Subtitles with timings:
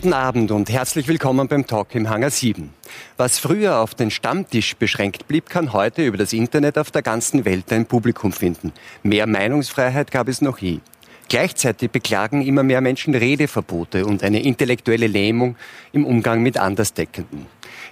[0.00, 2.72] Guten Abend und herzlich willkommen beim Talk im Hangar 7.
[3.18, 7.44] Was früher auf den Stammtisch beschränkt blieb, kann heute über das Internet auf der ganzen
[7.44, 8.72] Welt ein Publikum finden.
[9.02, 10.80] Mehr Meinungsfreiheit gab es noch nie.
[11.28, 15.56] Gleichzeitig beklagen immer mehr Menschen Redeverbote und eine intellektuelle Lähmung
[15.92, 17.44] im Umgang mit Andersdeckenden.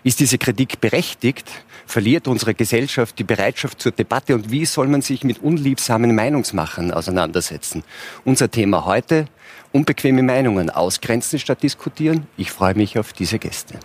[0.02, 1.50] Ist diese Kritik berechtigt?
[1.84, 6.90] Verliert unsere Gesellschaft die Bereitschaft zur Debatte und wie soll man sich mit unliebsamen Meinungsmachern
[6.90, 7.84] auseinandersetzen?
[8.24, 9.26] Unser Thema heute,
[9.72, 12.26] unbequeme Meinungen ausgrenzen statt diskutieren.
[12.36, 13.78] Ich freue mich auf diese Gäste.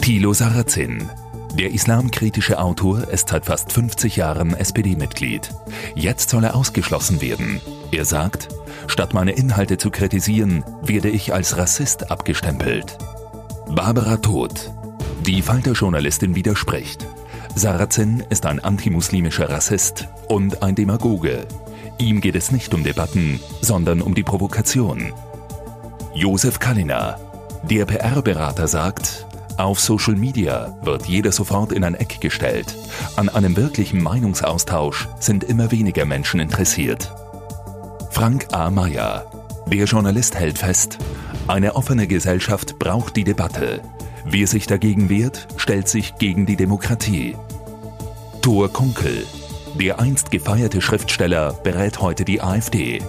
[0.00, 1.10] Thilo Sarrazin.
[1.58, 5.50] Der islamkritische Autor ist seit fast 50 Jahren SPD-Mitglied.
[5.94, 7.60] Jetzt soll er ausgeschlossen werden.
[7.90, 8.48] Er sagt,
[8.86, 12.96] statt meine Inhalte zu kritisieren, werde ich als Rassist abgestempelt.
[13.68, 14.70] Barbara Todt.
[15.26, 17.06] Die Falter-Journalistin widerspricht.
[17.54, 21.46] Sarrazin ist ein antimuslimischer Rassist und ein Demagoge.
[21.98, 25.12] Ihm geht es nicht um Debatten, sondern um die Provokation.
[26.14, 27.18] Josef Kalliner.
[27.64, 32.76] Der PR-Berater sagt, auf Social Media wird jeder sofort in ein Eck gestellt.
[33.16, 37.12] An einem wirklichen Meinungsaustausch sind immer weniger Menschen interessiert.
[38.10, 38.70] Frank A.
[38.70, 39.26] Meyer.
[39.66, 40.98] Der Journalist hält fest,
[41.48, 43.80] eine offene Gesellschaft braucht die Debatte.
[44.24, 47.36] Wer sich dagegen wehrt, stellt sich gegen die Demokratie.
[48.42, 49.24] Thor Kunkel.
[49.78, 53.00] Der einst gefeierte Schriftsteller berät heute die AfD.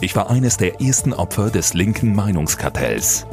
[0.00, 3.26] Ich war eines der ersten Opfer des linken Meinungskartells.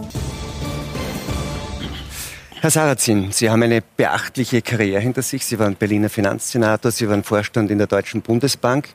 [2.62, 5.44] Herr Sarrazin, Sie haben eine beachtliche Karriere hinter sich.
[5.44, 8.90] Sie waren Berliner Finanzsenator, Sie waren Vorstand in der Deutschen Bundesbank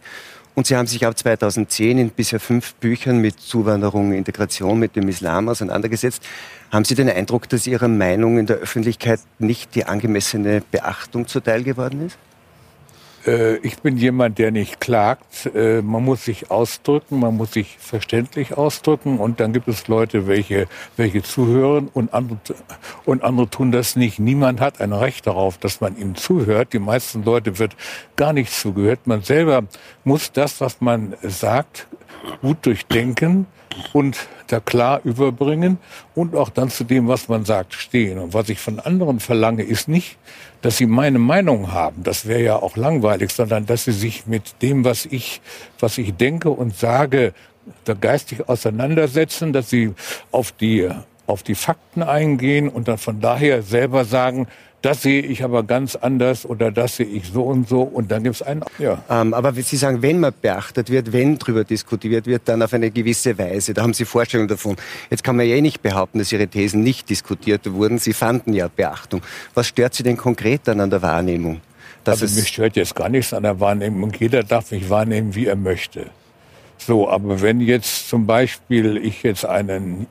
[0.55, 5.09] und Sie haben sich ab 2010 in bisher fünf Büchern mit Zuwanderung, Integration, mit dem
[5.09, 6.23] Islam auseinandergesetzt.
[6.71, 11.65] Haben Sie den Eindruck, dass Ihrer Meinung in der Öffentlichkeit nicht die angemessene Beachtung zuteil
[11.65, 12.17] geworden ist?
[13.29, 15.51] Äh, ich bin jemand, der nicht klagt.
[15.55, 20.27] Äh, man muss sich ausdrücken, man muss sich verständlich ausdrücken und dann gibt es Leute,
[20.27, 20.67] welche,
[20.97, 22.39] welche zuhören und andere,
[23.05, 24.19] und andere tun das nicht.
[24.19, 26.73] Niemand hat ein Recht darauf, dass man ihm zuhört.
[26.73, 27.77] Die meisten Leute wird
[28.17, 29.01] gar nicht zugehört.
[29.07, 29.65] Man selber
[30.05, 31.87] muss das, was man sagt,
[32.41, 33.47] gut durchdenken
[33.93, 35.79] und da klar überbringen
[36.15, 38.19] und auch dann zu dem, was man sagt, stehen.
[38.19, 40.17] Und was ich von anderen verlange, ist nicht,
[40.63, 42.03] dass sie meine Meinung haben.
[42.03, 45.41] Das wäre ja auch langweilig, sondern dass sie sich mit dem, was ich,
[45.79, 47.35] was ich denke und sage,
[47.85, 49.93] da geistig auseinandersetzen, dass sie
[50.31, 50.89] auf die,
[51.27, 54.49] auf die Fakten eingehen und dann von daher selber sagen,
[54.83, 58.23] das sehe ich aber ganz anders oder das sehe ich so und so und dann
[58.23, 58.63] gibt es einen.
[58.79, 59.03] Ja.
[59.11, 62.91] Ähm, aber Sie sagen, wenn man beachtet wird, wenn darüber diskutiert wird, dann auf eine
[62.91, 63.75] gewisse Weise.
[63.75, 64.77] Da haben Sie Vorstellungen davon.
[65.11, 67.99] Jetzt kann man ja eh nicht behaupten, dass Ihre Thesen nicht diskutiert wurden.
[67.99, 69.23] Sie fanden ja Beachtung.
[69.55, 71.61] Was stört Sie denn konkret dann an der Wahrnehmung?
[72.05, 74.13] Dass also mich stört jetzt gar nichts an der Wahrnehmung.
[74.19, 76.07] Jeder darf mich wahrnehmen, wie er möchte.
[76.79, 80.07] So, aber wenn jetzt zum Beispiel ich jetzt einen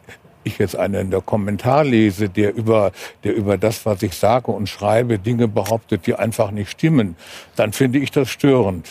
[0.48, 2.92] ich jetzt einen Kommentar lese, der über,
[3.24, 7.16] der über das, was ich sage und schreibe, Dinge behauptet, die einfach nicht stimmen,
[7.56, 8.88] dann finde ich das störend.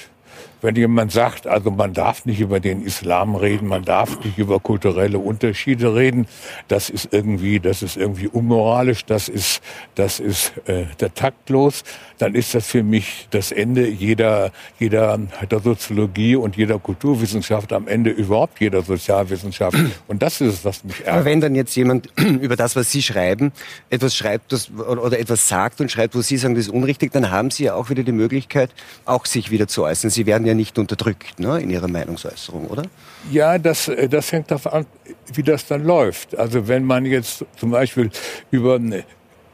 [0.63, 4.59] Wenn jemand sagt, also man darf nicht über den Islam reden, man darf nicht über
[4.59, 6.27] kulturelle Unterschiede reden,
[6.69, 9.61] das ist irgendwie, das ist irgendwie unmoralisch, das ist,
[9.95, 11.85] das ist äh, der taktlos,
[12.19, 15.19] dann ist das für mich das Ende jeder, jeder
[15.51, 19.77] der Soziologie und jeder Kulturwissenschaft, am Ende überhaupt jeder Sozialwissenschaft.
[20.09, 21.15] Und das ist es, was mich ärgert.
[21.15, 22.09] Aber wenn dann jetzt jemand
[22.41, 23.53] über das, was Sie schreiben,
[23.91, 27.31] etwas schreibt das, oder etwas sagt und schreibt, wo Sie sagen, das ist unrichtig, dann
[27.31, 28.71] haben Sie ja auch wieder die Möglichkeit,
[29.05, 30.11] auch sich wieder zu äußern.
[30.11, 32.85] Sie werden ja nicht unterdrückt ne, in ihrer Meinungsäußerung, oder?
[33.31, 34.87] Ja, das, das hängt davon an,
[35.33, 36.39] wie das dann läuft.
[36.39, 38.11] Also wenn man jetzt zum Beispiel
[38.51, 38.81] über,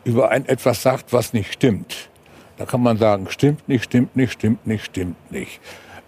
[0.05, 2.11] über ein etwas sagt, was nicht stimmt,
[2.57, 5.61] da kann man sagen, stimmt nicht, stimmt nicht, stimmt nicht, stimmt nicht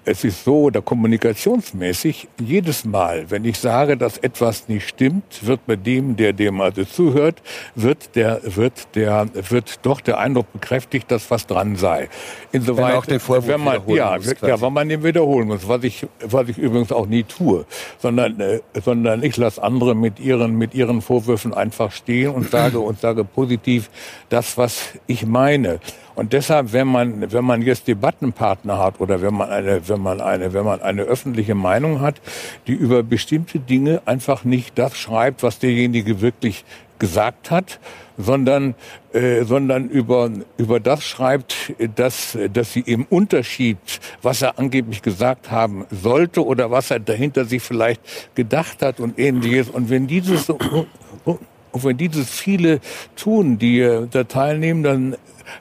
[0.05, 5.66] es ist so, oder kommunikationsmäßig, jedes Mal, wenn ich sage, dass etwas nicht stimmt, wird
[5.66, 7.43] bei dem, der dem also zuhört,
[7.75, 12.09] wird der, wird der, wird doch der Eindruck bekräftigt, dass was dran sei.
[12.53, 15.66] Insoweit, wenn auch den Vorwurf wenn man, ja, muss, ja, weil man den wiederholen muss,
[15.66, 17.65] was ich, was ich übrigens auch nie tue,
[17.98, 22.78] sondern, äh, sondern ich lasse andere mit ihren, mit ihren Vorwürfen einfach stehen und sage,
[22.78, 23.89] und sage positiv
[24.28, 25.80] das, was ich meine.
[26.15, 30.21] Und deshalb, wenn man, wenn man jetzt Debattenpartner hat oder wenn man eine, wenn man
[30.21, 32.21] eine, wenn man eine öffentliche Meinung hat,
[32.66, 36.65] die über bestimmte Dinge einfach nicht das schreibt, was derjenige wirklich
[37.01, 37.81] gesagt hat,
[38.16, 38.77] sondern,
[39.13, 43.78] äh, sondern über, über das schreibt, dass, dass sie im Unterschied,
[44.22, 48.01] was er angeblich gesagt haben sollte oder was er dahinter sich vielleicht
[48.37, 49.69] gedacht hat und ähnliches.
[49.69, 52.78] Und wenn dieses und wenn dieses viele
[53.17, 55.17] tun, die da teilnehmen, dann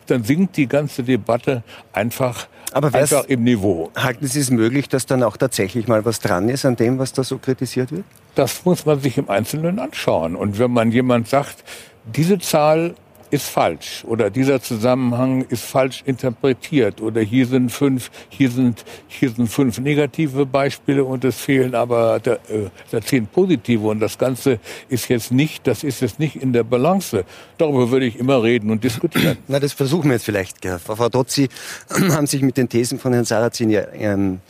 [0.08, 3.92] dann sinkt die ganze Debatte einfach Aber einfach im Niveau.
[3.96, 7.14] Halten Sie es möglich, dass dann auch tatsächlich mal was dran ist an dem, was
[7.14, 8.06] da so kritisiert wird?
[8.36, 10.36] Das muss man sich im Einzelnen anschauen.
[10.36, 11.64] Und wenn man jemand sagt,
[12.06, 12.96] diese Zahl
[13.34, 19.32] ist falsch oder dieser Zusammenhang ist falsch interpretiert oder hier sind fünf, hier sind, hier
[19.32, 24.20] sind fünf negative Beispiele und es fehlen aber da, äh, da zehn positive und das
[24.20, 27.26] Ganze ist jetzt nicht, das ist jetzt nicht in der Balance.
[27.58, 29.38] Darüber würde ich immer reden und diskutieren.
[29.48, 30.64] Na, das versuchen wir jetzt vielleicht.
[30.64, 31.50] Frau Dotzi
[31.90, 34.42] haben sich mit den Thesen von Herrn Sarrazin ja ähm,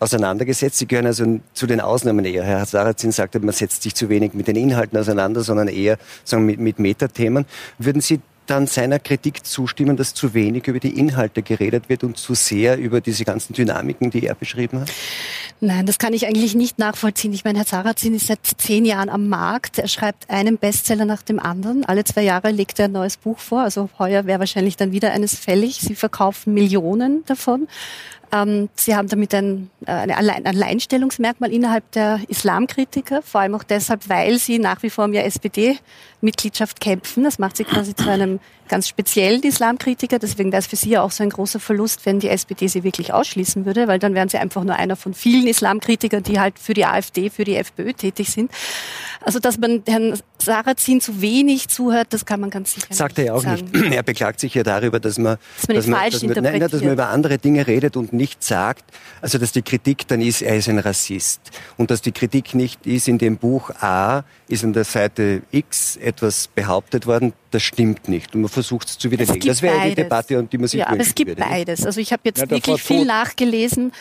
[0.00, 0.78] auseinandergesetzt.
[0.78, 2.42] Sie gehören also zu den Ausnahmen eher.
[2.42, 6.44] Herr Sarrazin sagte, man setzt sich zu wenig mit den Inhalten auseinander, sondern eher sagen,
[6.44, 7.46] mit, mit Metathemen.
[7.78, 12.16] Würden Sie dann seiner Kritik zustimmen, dass zu wenig über die Inhalte geredet wird und
[12.16, 14.90] zu sehr über diese ganzen Dynamiken, die er beschrieben hat?
[15.60, 17.32] Nein, das kann ich eigentlich nicht nachvollziehen.
[17.32, 19.78] Ich meine, Herr Sarrazin ist seit zehn Jahren am Markt.
[19.78, 21.84] Er schreibt einen Bestseller nach dem anderen.
[21.84, 23.60] Alle zwei Jahre legt er ein neues Buch vor.
[23.60, 25.76] Also heuer wäre wahrscheinlich dann wieder eines fällig.
[25.80, 27.68] Sie verkaufen Millionen davon.
[28.32, 34.08] Ähm, sie haben damit ein, äh, ein Alleinstellungsmerkmal innerhalb der Islamkritiker, vor allem auch deshalb,
[34.08, 35.24] weil sie nach wie vor um ihre
[36.22, 37.24] SPD-Mitgliedschaft kämpfen.
[37.24, 40.18] Das macht sie quasi zu einem ganz speziellen Islamkritiker.
[40.18, 42.84] Deswegen wäre es für sie ja auch so ein großer Verlust, wenn die SPD sie
[42.84, 46.58] wirklich ausschließen würde, weil dann wären sie einfach nur einer von vielen Islamkritikern, die halt
[46.58, 48.50] für die AfD, für die FPÖ tätig sind.
[49.20, 53.26] Also, dass man Herrn Sarrazin zu wenig zuhört, das kann man ganz sicher Sagt er
[53.26, 53.68] ja auch sagen.
[53.72, 53.92] nicht.
[53.92, 56.60] Er beklagt sich ja darüber, dass man, dass man, dass man, falsch dass man, nein,
[56.60, 58.84] dass man über andere Dinge redet und nicht sagt,
[59.20, 61.40] also dass die Kritik dann ist, er ist ein Rassist.
[61.76, 65.96] Und dass die Kritik nicht ist, in dem Buch A ist an der Seite X
[66.12, 68.34] etwas behauptet worden, das stimmt nicht.
[68.34, 69.40] Und man versucht es zu widerlegen.
[69.46, 71.42] Das wäre die Debatte, die man sich Ja, aber es gibt würde.
[71.42, 71.84] beides.
[71.86, 73.92] Also ich habe jetzt ja, wirklich viel nachgelesen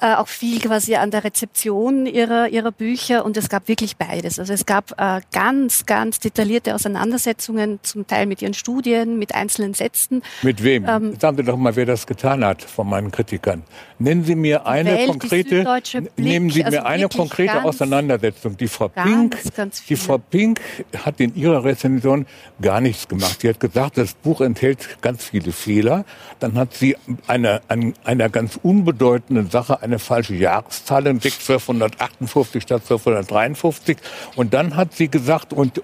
[0.00, 4.38] äh, auch viel quasi an der Rezeption ihrer, ihrer Bücher und es gab wirklich beides.
[4.38, 9.74] Also es gab äh, ganz, ganz detaillierte Auseinandersetzungen, zum Teil mit ihren Studien, mit einzelnen
[9.74, 10.22] Sätzen.
[10.42, 10.86] Mit wem?
[10.88, 13.62] Ähm, Sagen Sie doch mal, wer das getan hat von meinen Kritikern.
[13.98, 18.56] Nennen Sie mir eine Welt, konkrete, Blick, nehmen Sie also mir eine konkrete ganz, Auseinandersetzung.
[18.56, 20.60] Die Frau ganz, Pink, ganz die Frau Pink
[21.04, 22.26] hat in ihrer Rezension
[22.62, 23.40] gar nichts gemacht.
[23.40, 26.04] Sie hat gesagt, das Buch enthält ganz viele Fehler.
[26.38, 26.96] Dann hat sie
[27.26, 27.60] einer,
[28.04, 33.96] einer ganz unbedeutenden Sache eine falsche Jahreszahl entdeckt, 1258 statt 1253.
[34.36, 35.82] Und dann hat sie gesagt, und,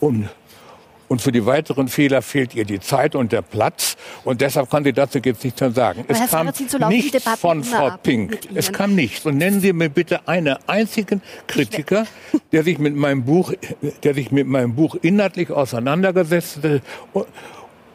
[0.00, 0.28] und,
[1.08, 3.96] und für die weiteren Fehler fehlt ihr die Zeit und der Platz.
[4.24, 6.04] Und deshalb kann sie dazu jetzt nichts mehr sagen.
[6.08, 8.38] es kam so nichts von Frau Pink.
[8.54, 9.26] Es kam nichts.
[9.26, 12.06] Und nennen Sie mir bitte einen einzigen Kritiker,
[12.52, 13.52] der sich mit meinem Buch,
[14.02, 16.82] der sich mit meinem Buch inhaltlich auseinandergesetzt hat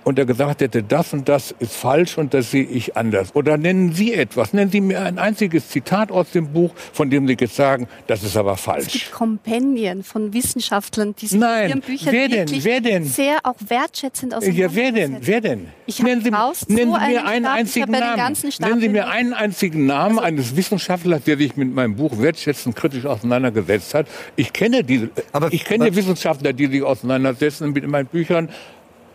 [0.10, 3.36] und er gesagt hätte, das und das ist falsch und das sehe ich anders.
[3.36, 7.28] Oder nennen Sie etwas, nennen Sie mir ein einziges Zitat aus dem Buch, von dem
[7.28, 8.88] Sie jetzt sagen, das ist aber falsch.
[8.88, 13.06] Es gibt Kompendien von Wissenschaftlern, die sich Nein, ihren Büchern wer denn, wer denn?
[13.06, 15.68] sehr auch wertschätzend aus Ja, wer denn, wer denn?
[15.86, 18.36] Ich nennen Sie, nennen Sie mir einen Stab, einzigen Namen.
[18.60, 22.76] Nennen Sie mir einen einzigen Namen also, eines Wissenschaftlers, der sich mit meinem Buch wertschätzend
[22.76, 24.08] kritisch auseinandergesetzt hat.
[24.36, 28.50] Ich kenne diese, aber, ich kenne aber, Wissenschaftler, die sich auseinandersetzen mit meinen Büchern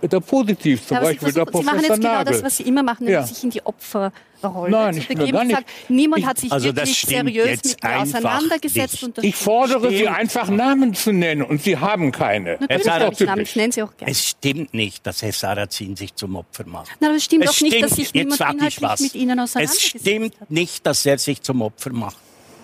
[0.09, 2.63] da positiv, zum ja, Beispiel versuchen, der Professor Sie machen jetzt genau das, was Sie
[2.65, 3.23] immer machen, ja.
[3.23, 5.33] sich in die Opferrolle Nein, ich begeben.
[5.33, 5.57] Gar nicht.
[5.57, 9.03] Sagt, niemand ich, hat sich also wirklich seriös mit mir auseinandergesetzt.
[9.03, 12.59] Und ich fordere Sie einfach Namen zu nennen und Sie haben keine.
[12.61, 14.11] Natürlich habe ich Namen, ich nenne Sie auch gerne.
[14.11, 16.91] Es stimmt nicht, dass Herr Sarrazin sich zum Opfer macht.
[17.01, 20.03] Nein, aber es stimmt es auch nicht, dass sich niemand inhaltlich mit Ihnen auseinandergesetzt Es
[20.03, 20.51] stimmt hat.
[20.51, 22.17] nicht, dass er sich zum Opfer macht.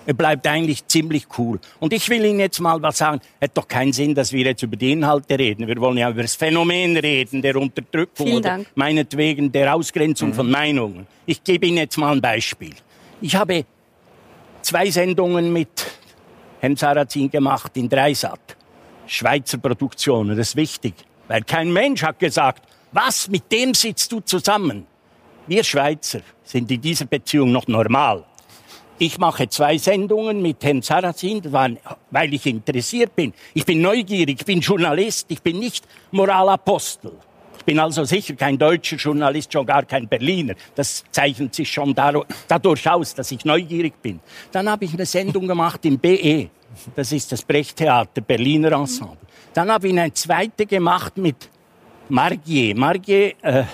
[0.06, 1.60] Er bleibt eigentlich ziemlich cool.
[1.78, 3.20] Und ich will Ihnen jetzt mal was sagen.
[3.38, 5.66] Es hat doch keinen Sinn, dass wir jetzt über die Inhalte reden.
[5.66, 8.66] Wir wollen ja über das Phänomen reden, der Unterdrückung Vielen oder Dank.
[8.74, 10.34] meinetwegen der Ausgrenzung mhm.
[10.34, 11.06] von Meinungen.
[11.26, 12.74] Ich gebe Ihnen jetzt mal ein Beispiel.
[13.20, 13.64] Ich habe
[14.62, 15.86] zwei Sendungen mit
[16.60, 18.56] Herrn Sarrazin gemacht in Dreisat.
[19.06, 20.94] Schweizer Produktionen, das ist wichtig.
[21.28, 24.86] Weil kein Mensch hat gesagt, was, mit dem sitzt du zusammen?
[25.46, 28.24] Wir Schweizer sind in dieser Beziehung noch normal.
[29.02, 33.32] Ich mache zwei Sendungen mit Herrn Sarrazin, weil ich interessiert bin.
[33.54, 37.12] Ich bin neugierig, ich bin Journalist, ich bin nicht Moralapostel.
[37.56, 40.52] Ich bin also sicher kein deutscher Journalist, schon gar kein Berliner.
[40.74, 44.20] Das zeichnet sich schon dadurch aus, dass ich neugierig bin.
[44.52, 46.50] Dann habe ich eine Sendung gemacht im BE.
[46.94, 49.16] Das ist das Brechttheater, Berliner Ensemble.
[49.54, 51.48] Dann habe ich eine zweite gemacht mit
[52.10, 52.76] Margier.
[52.76, 53.64] Margier, äh,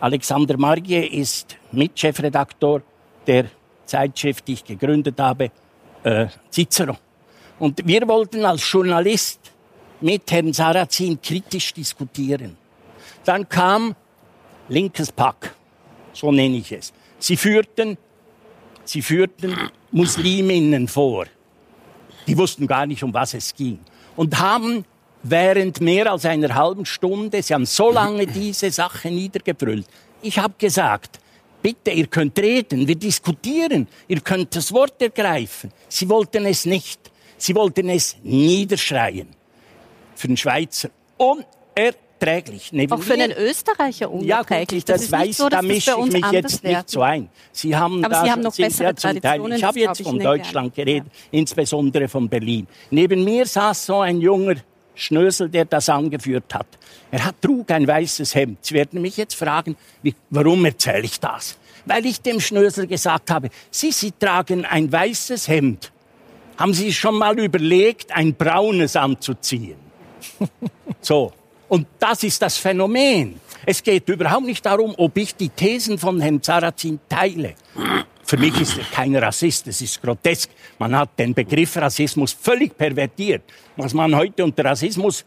[0.00, 2.80] Alexander Margier ist Mitchefredaktor
[3.26, 3.50] der
[3.90, 5.50] Zeitschrift, die ich gegründet habe,
[6.02, 6.96] äh, Cicero.
[7.58, 9.40] Und wir wollten als Journalist
[10.00, 12.56] mit Herrn Sarrazin kritisch diskutieren.
[13.24, 13.94] Dann kam
[14.68, 15.54] linkes Pack,
[16.12, 16.92] so nenne ich es.
[17.18, 17.98] Sie führten,
[18.84, 19.54] sie führten
[19.90, 21.26] Musliminnen vor.
[22.26, 23.80] Die wussten gar nicht, um was es ging.
[24.16, 24.84] Und haben
[25.22, 29.86] während mehr als einer halben Stunde, sie haben so lange diese Sache niedergebrüllt.
[30.22, 31.20] Ich habe gesagt,
[31.62, 35.70] Bitte, ihr könnt reden, wir diskutieren, ihr könnt das Wort ergreifen.
[35.88, 37.10] Sie wollten es nicht.
[37.36, 39.28] Sie wollten es niederschreien.
[40.14, 42.72] Für den Schweizer unerträglich.
[42.72, 44.28] Neben Auch für einen Österreicher unerträglich.
[44.28, 46.76] Ja, gut, das, das weiß, so, da mische ich mich jetzt werden.
[46.76, 47.28] nicht so ein.
[47.52, 49.52] Sie haben Aber da, Sie haben noch bessere Traditionen.
[49.58, 51.38] Ich habe jetzt von Deutschland geredet, ja.
[51.38, 52.66] insbesondere von Berlin.
[52.90, 54.56] Neben mir saß so ein junger
[55.00, 56.66] Schnösel, der das angeführt hat.
[57.10, 58.58] Er hat, trug ein weißes Hemd.
[58.62, 61.56] Sie werden mich jetzt fragen, wie, warum erzähle ich das?
[61.86, 65.90] Weil ich dem Schnösel gesagt habe, Sie, Sie tragen ein weißes Hemd.
[66.58, 69.76] Haben Sie schon mal überlegt, ein braunes anzuziehen?
[71.00, 71.32] so.
[71.68, 73.40] Und das ist das Phänomen.
[73.64, 77.54] Es geht überhaupt nicht darum, ob ich die Thesen von Herrn Sarrazin teile.
[78.30, 80.50] Für mich ist er kein Rassist, das ist grotesk.
[80.78, 83.42] Man hat den Begriff Rassismus völlig pervertiert.
[83.76, 85.24] Was man heute unter Rassismus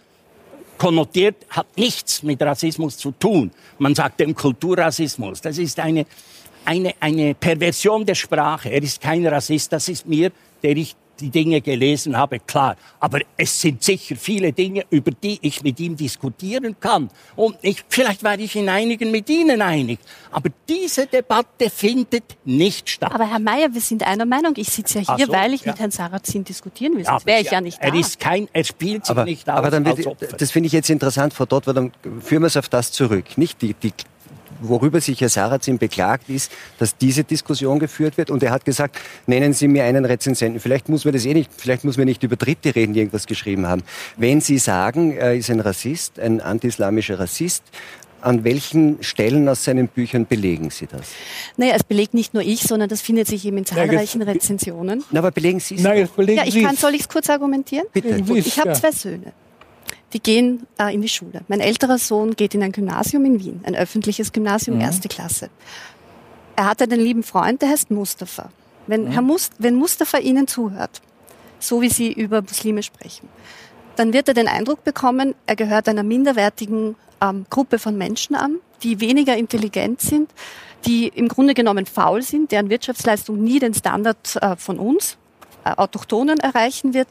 [0.77, 3.51] konnotiert, hat nichts mit Rassismus zu tun.
[3.77, 5.41] Man sagt dem Kulturrassismus.
[5.41, 6.05] Das ist eine,
[6.63, 8.69] eine, eine Perversion der Sprache.
[8.69, 10.31] Er ist kein Rassist, das ist mir,
[10.63, 12.75] der ich die Dinge gelesen habe, klar.
[12.99, 17.09] Aber es sind sicher viele Dinge, über die ich mit ihm diskutieren kann.
[17.35, 19.99] Und ich, vielleicht werde ich in einigen mit Ihnen einig.
[20.31, 23.13] Aber diese Debatte findet nicht statt.
[23.13, 24.53] Aber Herr Mayer, wir sind einer Meinung.
[24.57, 25.71] Ich sitze ja hier, so, weil ich ja.
[25.71, 27.05] mit Herrn Sarrazin diskutieren will.
[27.05, 27.87] Sonst wäre ich ja, nicht da.
[27.87, 29.57] Er ist kein, er spielt sich aber, nicht aus.
[29.57, 31.91] Aber dann wird, das finde ich jetzt interessant, Frau Dort, weil dann
[32.21, 33.37] führen wir es auf das zurück.
[33.37, 33.93] Nicht die, die
[34.67, 38.31] worüber sich Herr Sarrazin beklagt, ist, dass diese Diskussion geführt wird.
[38.31, 40.59] Und er hat gesagt, nennen Sie mir einen Rezensenten.
[40.59, 43.25] Vielleicht muss man das eh nicht, vielleicht muss man nicht über Dritte reden, die irgendwas
[43.25, 43.83] geschrieben haben.
[44.17, 47.63] Wenn Sie sagen, er ist ein Rassist, ein anti-islamischer Rassist,
[48.21, 51.09] an welchen Stellen aus seinen Büchern belegen Sie das?
[51.57, 55.03] Naja, es belegt nicht nur ich, sondern das findet sich eben in zahlreichen Rezensionen.
[55.11, 55.81] Na, aber belegen Sie es?
[55.81, 57.85] Nein, ja, ich kann, soll ich es kurz argumentieren?
[57.91, 58.23] Bitte.
[58.35, 59.33] Ich habe zwei Söhne
[60.13, 61.41] die gehen äh, in die Schule.
[61.47, 64.83] Mein älterer Sohn geht in ein Gymnasium in Wien, ein öffentliches Gymnasium, mhm.
[64.83, 65.49] erste Klasse.
[66.55, 68.49] Er hat einen lieben Freund, der heißt Mustafa.
[68.85, 69.11] Wenn, mhm.
[69.11, 71.01] Herr Must, wenn Mustafa Ihnen zuhört,
[71.59, 73.27] so wie Sie über Muslime sprechen,
[73.95, 78.57] dann wird er den Eindruck bekommen, er gehört einer minderwertigen ähm, Gruppe von Menschen an,
[78.83, 80.29] die weniger intelligent sind,
[80.85, 85.17] die im Grunde genommen faul sind, deren Wirtschaftsleistung nie den Standard äh, von uns,
[85.63, 87.07] äh, Autochtonen, erreichen wird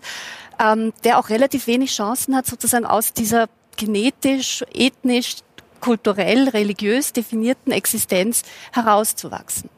[0.62, 5.36] ähm, der auch relativ wenig Chancen hat, sozusagen aus dieser genetisch, ethnisch,
[5.80, 8.42] kulturell, religiös definierten Existenz
[8.72, 9.68] herauszuwachsen.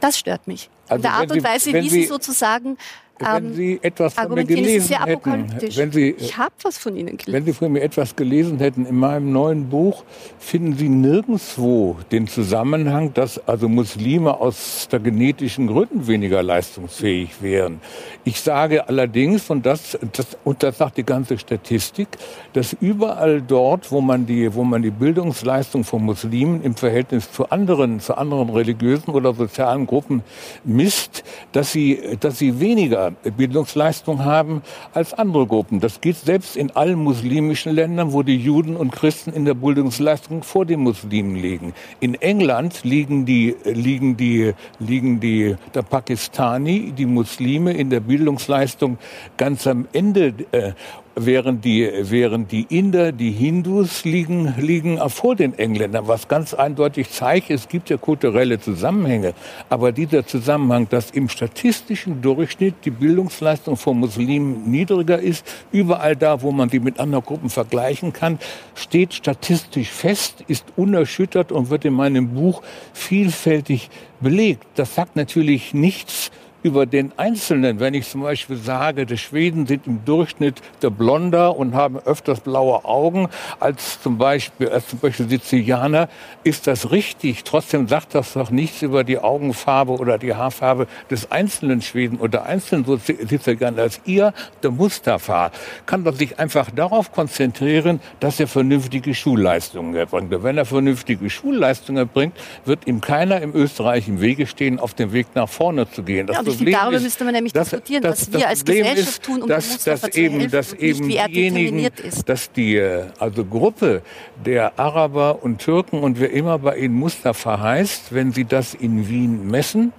[0.00, 0.70] Das stört mich.
[0.88, 2.78] Also In der Art und Weise, wie Sie sozusagen
[3.22, 7.16] wenn ähm, Sie etwas von mir gelesen hätten, wenn Sie, ich habe was von Ihnen
[7.16, 7.32] gelesen.
[7.32, 10.04] Wenn Sie von mir etwas gelesen hätten, in meinem neuen Buch
[10.38, 17.80] finden Sie nirgendwo den Zusammenhang, dass also Muslime aus der genetischen Gründen weniger leistungsfähig wären.
[18.24, 22.08] Ich sage allerdings, und das, das, und das sagt die ganze Statistik,
[22.52, 27.50] dass überall dort, wo man die, wo man die Bildungsleistung von Muslimen im Verhältnis zu
[27.50, 30.22] anderen, zu anderen religiösen oder sozialen Gruppen
[30.64, 34.62] misst, dass sie, dass sie weniger Bildungsleistung haben
[34.94, 35.80] als andere Gruppen.
[35.80, 40.42] Das geht selbst in allen muslimischen Ländern, wo die Juden und Christen in der Bildungsleistung
[40.42, 41.74] vor den Muslimen liegen.
[42.00, 48.98] In England liegen die, liegen die, liegen die, der Pakistani, die Muslime in der Bildungsleistung
[49.36, 50.34] ganz am Ende.
[50.52, 50.72] Äh,
[51.14, 57.10] während die, während die Inder, die Hindus liegen, liegen vor den Engländern, was ganz eindeutig
[57.10, 59.34] zeigt, es gibt ja kulturelle Zusammenhänge.
[59.68, 66.42] Aber dieser Zusammenhang, dass im statistischen Durchschnitt die Bildungsleistung von Muslimen niedriger ist, überall da,
[66.42, 68.38] wo man die mit anderen Gruppen vergleichen kann,
[68.74, 73.90] steht statistisch fest, ist unerschüttert und wird in meinem Buch vielfältig
[74.20, 74.64] belegt.
[74.74, 76.30] Das sagt natürlich nichts
[76.62, 77.80] über den Einzelnen.
[77.80, 82.40] Wenn ich zum Beispiel sage, die Schweden sind im Durchschnitt der blonder und haben öfters
[82.40, 83.28] blaue Augen
[83.60, 86.08] als zum Beispiel, als zum Beispiel Sizilianer,
[86.44, 87.44] ist das richtig.
[87.44, 92.46] Trotzdem sagt das doch nichts über die Augenfarbe oder die Haarfarbe des einzelnen Schweden oder
[92.46, 94.00] einzelnen Sizilianers.
[94.04, 95.50] Ihr, der Mustafa,
[95.86, 100.30] kann doch sich einfach darauf konzentrieren, dass er vernünftige Schulleistungen erbringt.
[100.42, 105.12] Wenn er vernünftige Schulleistungen erbringt, wird ihm keiner im Österreich im Wege stehen, auf dem
[105.12, 106.26] Weg nach vorne zu gehen.
[106.26, 108.82] Das ja, Problem darüber ist, müsste man nämlich dass, diskutieren, dass, was wir als Problem
[108.84, 111.90] Gesellschaft ist, tun, um dass, dass eben, dass eben nicht, diejenigen,
[112.26, 112.80] dass die
[113.18, 114.02] also Gruppe
[114.44, 119.08] der Araber und Türken und wer immer bei ihnen Mustafa heißt, wenn sie das in
[119.08, 119.92] Wien messen,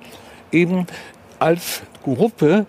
[0.51, 0.88] eben
[1.39, 2.65] als Gruppe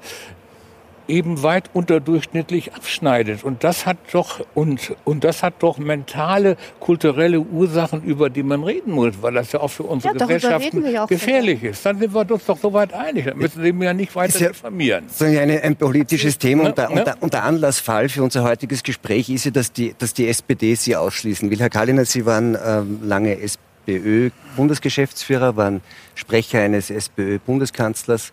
[1.08, 3.44] eben weit unterdurchschnittlich abschneidet.
[3.44, 8.64] Und das hat doch, und, und das hat doch mentale, kulturelle Ursachen, über die man
[8.64, 11.72] reden muss, weil das ja auch für unsere ja, Gesellschaften gefährlich wieder.
[11.72, 11.84] ist.
[11.84, 13.26] Dann sind wir uns doch soweit einig.
[13.26, 15.04] Dann müssen Sie mir ja nicht weiter ja, diffamieren.
[15.08, 18.82] So ein, ein politisches Thema und der, und, der, und der, Anlassfall für unser heutiges
[18.82, 21.58] Gespräch ist ja, dass die, dass die SPD Sie ausschließen will.
[21.58, 25.80] Herr Kalliner, Sie waren ähm, lange SPD SPÖ-Bundesgeschäftsführer, waren
[26.14, 28.32] Sprecher eines SPÖ-Bundeskanzlers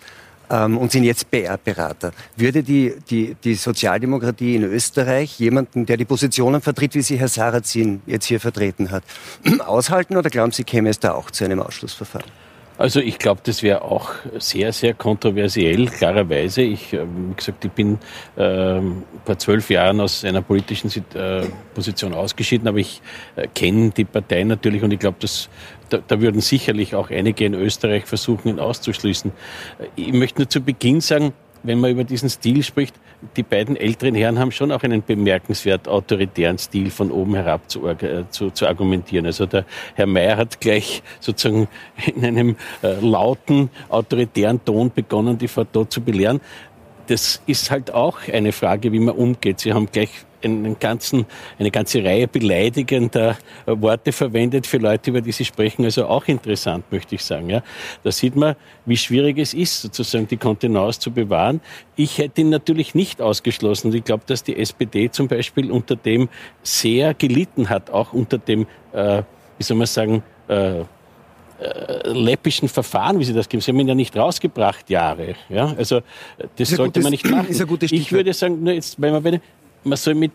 [0.52, 2.12] ähm, und sind jetzt PR-Berater.
[2.36, 7.30] Würde die, die, die Sozialdemokratie in Österreich jemanden, der die Positionen vertritt, wie sie Herr
[7.30, 9.04] Sarrazin jetzt hier vertreten hat,
[9.66, 12.30] aushalten oder glauben Sie, käme es da auch zu einem Ausschlussverfahren?
[12.82, 14.10] Also ich glaube, das wäre auch
[14.40, 16.64] sehr, sehr kontroversiell, klarerweise.
[16.64, 18.00] Ich, äh, wie gesagt, ich bin
[18.36, 18.82] äh,
[19.24, 21.46] vor zwölf Jahren aus einer politischen äh,
[21.76, 23.04] Position ausgeschieden, aber ich
[23.36, 25.48] äh, kenne die Partei natürlich und ich glaube, dass
[25.90, 29.32] da, da würden sicherlich auch einige in Österreich versuchen, ihn auszuschließen.
[29.78, 31.34] Äh, ich möchte nur zu Beginn sagen,
[31.64, 32.96] wenn man über diesen Stil spricht,
[33.38, 37.88] die beiden älteren Herren haben schon auch einen bemerkenswert autoritären Stil von oben herab zu,
[37.88, 39.26] äh, zu, zu argumentieren.
[39.26, 39.66] Also der
[39.96, 41.68] Herr Mayer hat gleich sozusagen
[42.16, 46.42] in einem äh, lauten, autoritären Ton begonnen, die Frau dort zu belehren.
[47.08, 49.60] Das ist halt auch eine Frage, wie man umgeht.
[49.60, 51.26] Sie haben gleich einen ganzen,
[51.60, 55.86] eine ganze Reihe beleidigender Worte verwendet für Leute, über die Sie sprechen.
[55.86, 57.50] Also auch interessant, möchte ich sagen.
[57.50, 57.64] Ja.
[58.04, 58.56] Da sieht man,
[58.86, 61.62] wie schwierig es ist, sozusagen die Kontenance zu bewahren.
[61.96, 63.88] Ich hätte ihn natürlich nicht ausgeschlossen.
[63.88, 66.30] Und ich glaube, dass die SPD zum Beispiel unter dem
[66.64, 69.24] sehr gelitten hat, auch unter dem, äh,
[69.58, 70.86] wie soll man sagen, äh, äh
[72.06, 73.62] läppischen Verfahren, wie Sie das geben.
[73.62, 75.36] Sie haben ihn ja nicht rausgebracht, Jahre.
[75.50, 76.02] Ja, also
[76.56, 77.48] das sollte gutes, man nicht machen.
[77.92, 79.42] ich würde sagen, nur jetzt, wenn man bei
[79.84, 80.32] man soll mit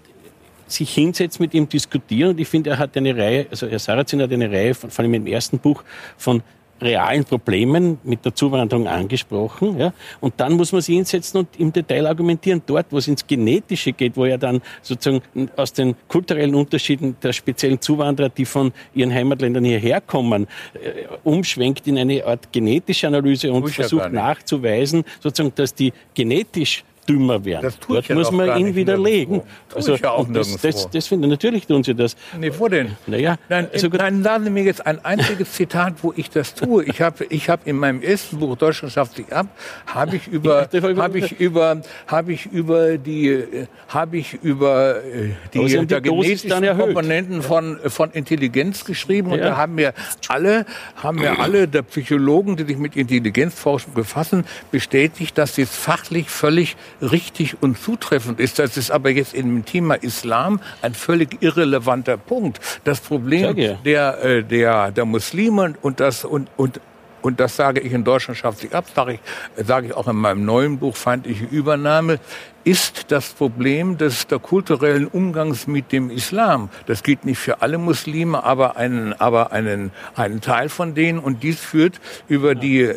[0.67, 2.31] sich hinsetzen, mit ihm diskutieren.
[2.31, 5.05] Und ich finde, er hat eine Reihe, also Herr Sarrazin hat eine Reihe, von, vor
[5.05, 5.85] allem im ersten Buch,
[6.17, 6.43] von
[6.81, 9.79] realen Problemen mit der Zuwanderung angesprochen.
[9.79, 9.93] Ja?
[10.21, 12.63] Und dann muss man sich hinsetzen und im Detail argumentieren.
[12.67, 15.23] Dort, wo es ins Genetische geht, wo er dann sozusagen
[15.57, 21.87] aus den kulturellen Unterschieden der speziellen Zuwanderer, die von ihren Heimatländern hierher kommen, äh, umschwenkt
[21.87, 27.63] in eine Art genetische Analyse und versucht nachzuweisen, sozusagen, dass die genetisch dümmer werden.
[27.63, 29.43] Das tut Dort muss man ihn widerlegen.
[29.75, 32.17] Also, ich ja auch das, das, das finde natürlich tun Sie das.
[32.39, 32.97] Nee, wo denn?
[33.07, 36.85] Naja, nein, also nein, sagen Sie mir jetzt ein einziges Zitat, wo ich das tue.
[36.85, 39.47] Ich habe ich hab in meinem ersten Buch Deutschland schafft sich ab,
[39.87, 45.87] habe ich über habe ich über habe ich über die habe ich über äh, die,
[45.87, 49.51] die genetischen Komponenten von von Intelligenz geschrieben und ja.
[49.51, 49.93] da haben wir
[50.29, 50.67] alle
[50.97, 56.77] haben wir alle der Psychologen, die sich mit Intelligenzforschung befassen, bestätigt, dass es fachlich völlig
[57.01, 58.59] richtig und zutreffend ist.
[58.59, 62.61] Das ist aber jetzt im Thema Islam ein völlig irrelevanter Punkt.
[62.85, 66.81] Das Problem der, äh, der, der Muslime und das, und, und,
[67.23, 70.17] und das sage ich in Deutschland schafft sich ab, sage ich, sage ich auch in
[70.17, 72.19] meinem neuen Buch Feindliche Übernahme,
[72.65, 76.69] ist das Problem des der kulturellen Umgangs mit dem Islam.
[76.87, 81.21] Das gilt nicht für alle Muslime, aber einen, aber einen, einen Teil von denen.
[81.21, 82.95] Und dies führt über die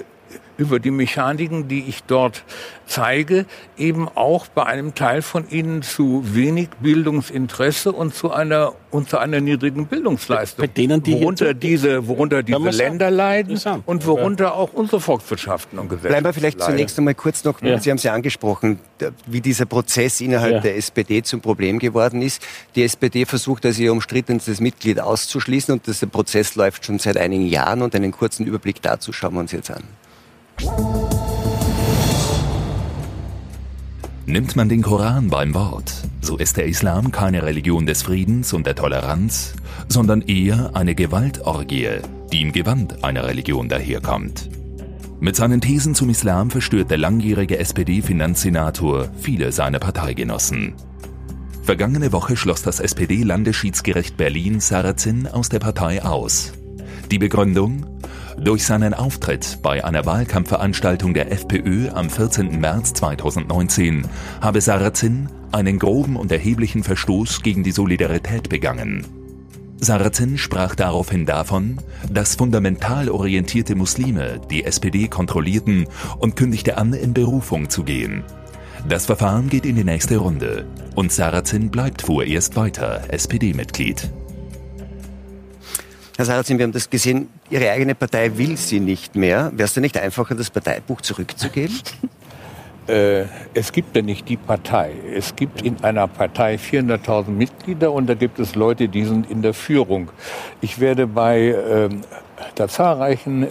[0.60, 2.44] über die Mechaniken, die ich dort
[2.86, 3.46] zeige,
[3.78, 9.20] eben auch bei einem Teil von ihnen zu wenig Bildungsinteresse und zu einer und zu
[9.20, 10.66] einer niedrigen Bildungsleistung.
[10.66, 15.90] Bei denen, die worunter diese, worunter diese Länder leiden und worunter auch unsere Volkswirtschaften und
[15.90, 16.74] Gesellschaften Bleiben wir vielleicht leiden.
[16.74, 17.80] zunächst einmal kurz noch, ja.
[17.80, 18.80] Sie haben es ja angesprochen,
[19.28, 20.60] wie dieser Prozess innerhalb ja.
[20.60, 22.42] der SPD zum Problem geworden ist.
[22.76, 27.46] Die SPD versucht also ihr umstrittenstes Mitglied auszuschließen und dieser Prozess läuft schon seit einigen
[27.46, 29.84] Jahren und einen kurzen Überblick dazu schauen wir uns jetzt an.
[34.26, 38.68] Nimmt man den Koran beim Wort, so ist der Islam keine Religion des Friedens und
[38.68, 39.54] der Toleranz,
[39.88, 41.90] sondern eher eine Gewaltorgie,
[42.32, 44.50] die im Gewand einer Religion daherkommt.
[45.20, 50.76] Mit seinen Thesen zum Islam verstört der langjährige SPD-Finanzsenator viele seiner Parteigenossen.
[51.64, 56.54] Vergangene Woche schloss das SPD-Landesschiedsgericht Berlin Sarrazin aus der Partei aus.
[57.12, 57.86] Die Begründung?
[58.42, 62.60] Durch seinen Auftritt bei einer Wahlkampfveranstaltung der FPÖ am 14.
[62.60, 64.08] März 2019
[64.40, 69.06] habe Sarrazin einen groben und erheblichen Verstoß gegen die Solidarität begangen.
[69.82, 71.80] Sarrazin sprach daraufhin davon,
[72.12, 75.86] dass fundamental orientierte Muslime die SPD kontrollierten
[76.18, 78.24] und kündigte an, in Berufung zu gehen.
[78.88, 84.10] Das Verfahren geht in die nächste Runde und Sarrazin bleibt vorerst weiter SPD-Mitglied.
[86.20, 89.54] Herr Sarazin, wir haben das gesehen, Ihre eigene Partei will Sie nicht mehr.
[89.54, 91.80] Wäre es denn nicht einfacher, das Parteibuch zurückzugeben?
[92.88, 94.92] Äh, es gibt ja nicht die Partei.
[95.16, 99.42] Es gibt in einer Partei 400.000 Mitglieder und da gibt es Leute, die sind in
[99.42, 100.12] der Führung.
[100.60, 101.90] Ich werde bei äh,
[102.58, 103.48] der zahlreichen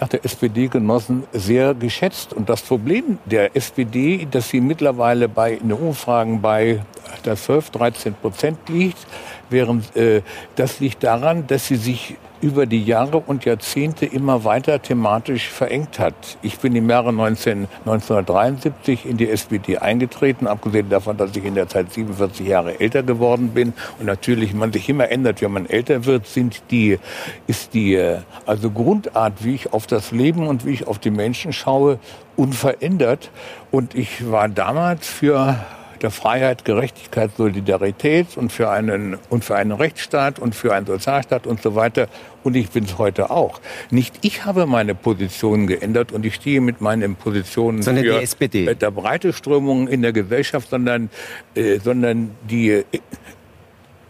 [0.00, 2.32] nach der SPD-Genossen sehr geschätzt.
[2.32, 6.80] Und das Problem der SPD, dass sie mittlerweile bei, in den Umfragen bei
[7.24, 9.06] der 12, 13 Prozent liegt,
[9.50, 10.22] während äh,
[10.56, 15.98] das liegt daran, dass sie sich über die Jahre und Jahrzehnte immer weiter thematisch verengt
[15.98, 16.38] hat.
[16.42, 21.54] Ich bin im Jahre 19, 1973 in die SPD eingetreten, abgesehen davon, dass ich in
[21.54, 25.66] der Zeit 47 Jahre älter geworden bin und natürlich man sich immer ändert, wenn man
[25.66, 26.98] älter wird, sind die,
[27.46, 28.00] ist die
[28.46, 31.98] also Grundart, wie ich auf das Leben und wie ich auf die Menschen schaue,
[32.36, 33.30] unverändert.
[33.70, 35.56] Und ich war damals für
[36.02, 41.46] der Freiheit, Gerechtigkeit, Solidarität und für einen, und für einen Rechtsstaat und für einen Sozialstaat
[41.46, 42.08] und so weiter.
[42.42, 43.60] Und ich bin es heute auch.
[43.90, 48.22] Nicht ich habe meine Position geändert und ich stehe mit meinen Positionen sondern für die
[48.22, 48.74] SPD.
[48.74, 51.10] der breite Strömung in der Gesellschaft, sondern,
[51.54, 52.84] äh, sondern die äh,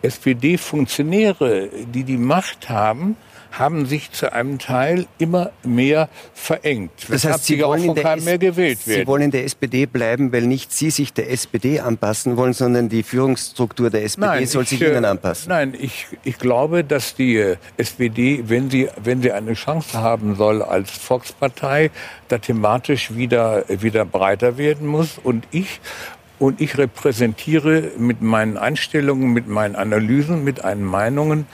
[0.03, 3.17] SPD-Funktionäre, die die Macht haben,
[3.53, 6.93] haben sich zu einem Teil immer mehr verengt.
[7.09, 11.31] Das heißt, Sie wollen, Sie wollen in der SPD bleiben, weil nicht Sie sich der
[11.31, 15.49] SPD anpassen wollen, sondern die Führungsstruktur der SPD nein, soll ich, sich Ihnen anpassen.
[15.49, 20.37] Nein, ich, ich glaube, dass die äh, SPD, wenn sie, wenn sie eine Chance haben
[20.37, 21.91] soll als Volkspartei,
[22.29, 25.19] da thematisch wieder, wieder breiter werden muss.
[25.23, 25.81] Und ich
[26.41, 31.47] und ich repräsentiere mit meinen Einstellungen, mit meinen Analysen, mit meinen Meinungen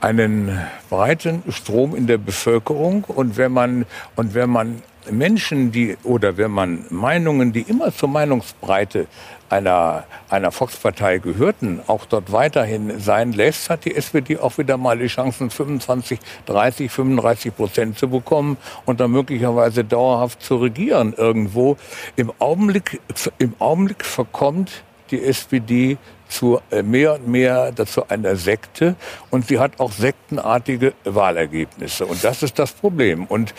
[0.00, 3.04] einen breiten Strom in der Bevölkerung.
[3.04, 8.10] Und wenn man, und wenn man Menschen, die, oder wenn man Meinungen, die immer zur
[8.10, 9.06] Meinungsbreite
[9.54, 14.98] einer, einer Volkspartei gehörten, auch dort weiterhin sein lässt, hat die SPD auch wieder mal
[14.98, 21.76] die Chancen, 25, 30, 35 Prozent zu bekommen und dann möglicherweise dauerhaft zu regieren irgendwo.
[22.16, 23.00] Im Augenblick,
[23.38, 28.96] im Augenblick verkommt die SPD zu äh, mehr und mehr dazu einer Sekte
[29.30, 33.54] und sie hat auch sektenartige Wahlergebnisse und das ist das Problem und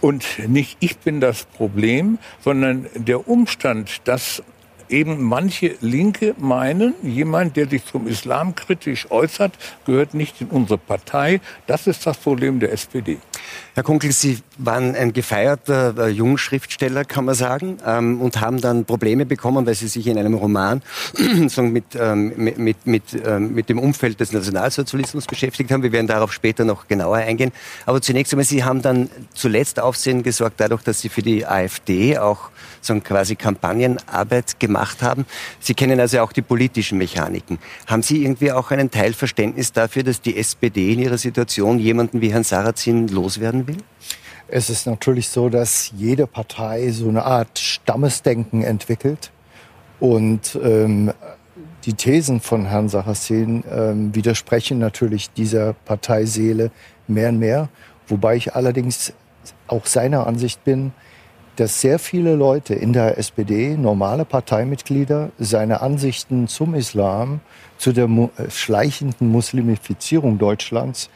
[0.00, 4.42] und nicht ich bin das Problem, sondern der Umstand, dass
[4.90, 9.52] eben manche Linke meinen, jemand, der sich zum Islam kritisch äußert,
[9.86, 11.40] gehört nicht in unsere Partei.
[11.66, 13.18] Das ist das Problem der SPD.
[13.74, 18.84] Herr Kunkel, Sie waren ein gefeierter äh, Jungschriftsteller, kann man sagen, ähm, und haben dann
[18.84, 20.82] Probleme bekommen, weil Sie sich in einem Roman
[21.56, 25.82] mit, ähm, mit, mit, ähm, mit dem Umfeld des Nationalsozialismus beschäftigt haben.
[25.82, 27.52] Wir werden darauf später noch genauer eingehen.
[27.86, 32.18] Aber zunächst einmal, Sie haben dann zuletzt Aufsehen gesorgt, dadurch, dass Sie für die AfD
[32.18, 32.50] auch
[32.80, 35.26] so quasi Kampagnenarbeit gemacht haben.
[35.60, 37.58] Sie kennen also auch die politischen Mechaniken.
[37.86, 42.32] Haben Sie irgendwie auch einen Teilverständnis dafür, dass die SPD in ihrer Situation jemanden wie
[42.32, 43.78] Herrn Sarrazin loswerden will?
[44.48, 49.30] Es ist natürlich so, dass jede Partei so eine Art Stammesdenken entwickelt.
[50.00, 51.12] Und ähm,
[51.84, 56.72] die Thesen von Herrn Sarrazin ähm, widersprechen natürlich dieser Parteiseele
[57.06, 57.68] mehr und mehr.
[58.08, 59.12] Wobei ich allerdings
[59.68, 60.92] auch seiner Ansicht bin,
[61.54, 67.40] dass sehr viele Leute in der SPD, normale Parteimitglieder, seine Ansichten zum Islam,
[67.78, 71.08] zu der äh, schleichenden Muslimifizierung Deutschlands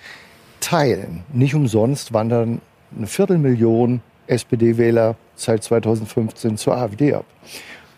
[0.64, 1.24] teilen.
[1.32, 2.62] Nicht umsonst wandern
[2.96, 7.26] eine Viertelmillion SPD-Wähler seit 2015 zur AfD ab.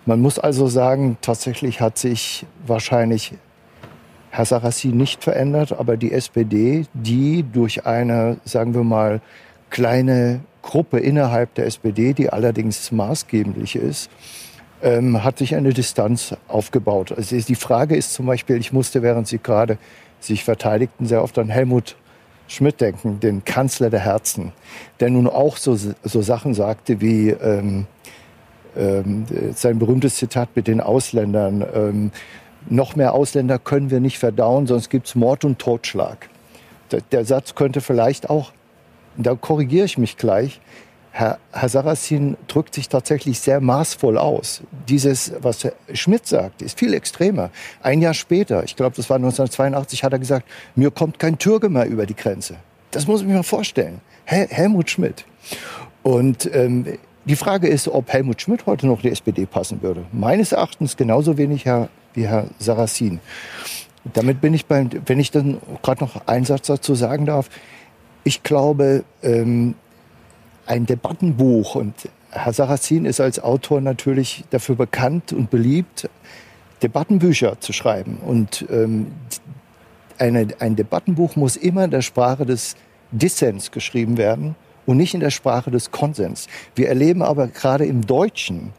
[0.05, 3.35] Man muss also sagen, tatsächlich hat sich wahrscheinlich
[4.31, 9.21] Herr Sarassi nicht verändert, aber die SPD, die durch eine, sagen wir mal,
[9.71, 14.11] kleine Gruppe innerhalb der SPD, die allerdings maßgeblich ist,
[14.83, 17.13] ähm, hat sich eine Distanz aufgebaut.
[17.17, 19.79] Also die Frage ist zum Beispiel, ich musste, während Sie gerade
[20.19, 21.97] sich verteidigten, sehr oft an Helmut
[22.49, 24.53] Schmidt denken, den Kanzler der Herzen,
[25.01, 27.87] der nun auch so, so Sachen sagte wie ähm,
[28.77, 31.65] ähm, sein berühmtes Zitat mit den Ausländern.
[31.75, 32.11] Ähm,
[32.69, 36.29] noch mehr Ausländer können wir nicht verdauen, sonst gibt es Mord und Totschlag.
[36.91, 38.53] Der, der Satz könnte vielleicht auch,
[39.17, 40.61] da korrigiere ich mich gleich,
[41.19, 44.61] Herr, Herr Sarrazin drückt sich tatsächlich sehr maßvoll aus.
[44.87, 47.49] Dieses, was Herr Schmidt sagt, ist viel extremer.
[47.83, 51.71] Ein Jahr später, ich glaube, das war 1982, hat er gesagt, mir kommt kein Türke
[51.71, 52.57] mehr über die Grenze.
[52.91, 54.03] Das muss ich mir mal vorstellen.
[54.27, 55.25] Hel Helmut Schmidt.
[56.03, 56.85] Und ähm,
[57.25, 60.05] die Frage ist, ob Helmut Schmidt heute noch die SPD passen würde.
[60.13, 63.21] Meines Erachtens genauso wenig Herr, wie Herr Sarrazin.
[64.13, 67.49] Damit bin ich beim, wenn ich dann gerade noch einen Satz dazu sagen darf,
[68.23, 69.77] ich glaube, ähm,
[70.67, 71.75] ein Debattenbuch.
[71.75, 71.95] Und
[72.31, 76.09] Herr Sarrazin ist als Autor natürlich dafür bekannt und beliebt,
[76.83, 78.19] Debattenbücher zu schreiben.
[78.19, 79.13] Und ähm,
[80.19, 82.77] eine, ein Debattenbuch muss immer in der Sprache des
[83.11, 86.49] Dissens geschrieben werden und nicht in der Sprache des Konsens.
[86.75, 88.73] Wir erleben aber gerade im Deutschen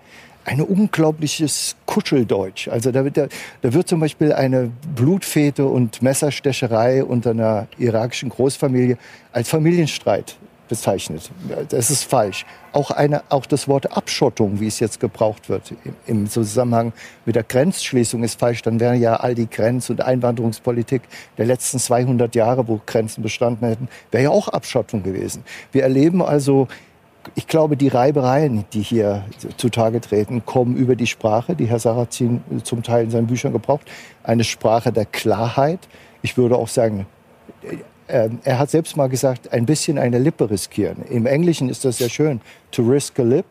[0.46, 2.70] ein unglaubliches Kuscheldeutsch.
[2.70, 3.28] Also da wird, da,
[3.62, 8.98] da wird zum Beispiel eine Blutfete und Messerstecherei unter einer irakischen Großfamilie
[9.34, 11.32] als Familienstreit bezeichnet.
[11.70, 12.46] Das ist falsch.
[12.74, 15.74] Auch, eine, auch das Wort Abschottung, wie es jetzt gebraucht wird,
[16.06, 16.94] im Zusammenhang
[17.26, 18.62] mit der Grenzschließung ist falsch.
[18.62, 21.02] Dann wäre ja all die Grenz- und Einwanderungspolitik
[21.38, 25.44] der letzten 200 Jahre, wo Grenzen bestanden hätten, wäre ja auch Abschottung gewesen.
[25.72, 26.68] Wir erleben also
[27.36, 29.26] ich glaube, die Reibereien, die hier
[29.58, 33.90] zutage treten, kommen über die Sprache, die Herr Sarrazin zum Teil in seinen Büchern gebraucht.
[34.24, 35.80] Eine Sprache der Klarheit.
[36.22, 37.06] Ich würde auch sagen,
[38.10, 41.04] ähm, er hat selbst mal gesagt, ein bisschen eine Lippe riskieren.
[41.10, 42.42] Im Englischen ist das sehr schön,
[42.72, 43.46] to risk a lip,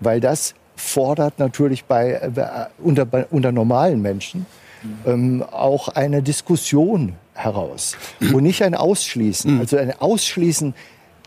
[0.00, 4.46] weil das fordert natürlich bei, äh, unter, unter normalen Menschen
[5.06, 9.54] ähm, auch eine Diskussion heraus und nicht ein Ausschließen.
[9.54, 9.60] Mhm.
[9.60, 10.74] Also ein Ausschließen,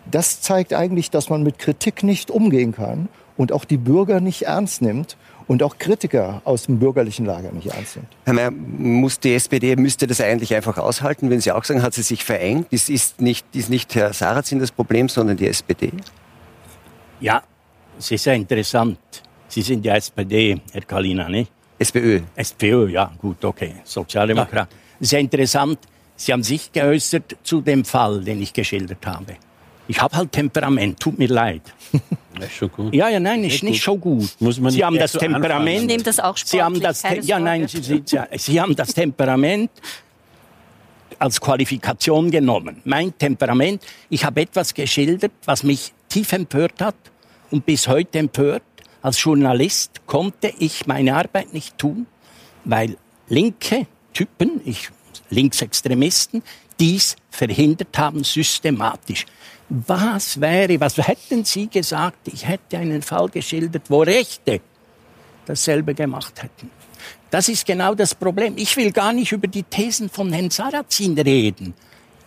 [0.09, 4.43] das zeigt eigentlich, dass man mit Kritik nicht umgehen kann und auch die Bürger nicht
[4.43, 5.17] ernst nimmt
[5.47, 8.09] und auch Kritiker aus dem bürgerlichen Lager nicht ernst nimmt.
[8.25, 11.93] Herr Mayer, muss die SPD, müsste das eigentlich einfach aushalten, wenn Sie auch sagen, hat
[11.93, 12.67] sie sich verengt?
[12.71, 15.91] Das ist nicht, ist nicht Herr Sarrazin das Problem, sondern die SPD?
[17.19, 17.43] Ja,
[17.97, 18.99] es ist sehr interessant.
[19.47, 21.51] Sie sind ja SPD, Herr Kalina, nicht?
[21.77, 22.21] SPÖ.
[22.35, 23.75] SPÖ, ja, gut, okay.
[23.83, 24.69] Sozialdemokrat.
[24.71, 24.77] Ja.
[24.99, 25.79] Sehr interessant.
[26.15, 29.35] Sie haben sich geäußert zu dem Fall, den ich geschildert habe.
[29.87, 31.61] Ich habe halt Temperament, tut mir leid.
[32.35, 32.93] Das ist schon gut.
[32.93, 34.29] Ja, ja, nein, ist nicht schon gut.
[34.39, 35.81] Muss man Sie haben das so Temperament.
[35.81, 38.03] Ich nehme das auch Sie haben das, ja, nein, Sie, Sie,
[38.37, 39.71] Sie haben das Temperament
[41.19, 42.81] als Qualifikation genommen.
[42.85, 46.95] Mein Temperament, ich habe etwas geschildert, was mich tief empört hat
[47.51, 48.63] und bis heute empört.
[49.01, 52.07] Als Journalist konnte ich meine Arbeit nicht tun,
[52.63, 54.89] weil linke Typen, ich,
[55.29, 56.43] Linksextremisten,
[56.79, 59.25] dies verhindert haben systematisch.
[59.69, 62.27] Was wäre, was hätten Sie gesagt?
[62.27, 64.61] Ich hätte einen Fall geschildert, wo Rechte
[65.45, 66.69] dasselbe gemacht hätten.
[67.31, 68.53] Das ist genau das Problem.
[68.57, 71.73] Ich will gar nicht über die Thesen von Herrn Sarrazin reden.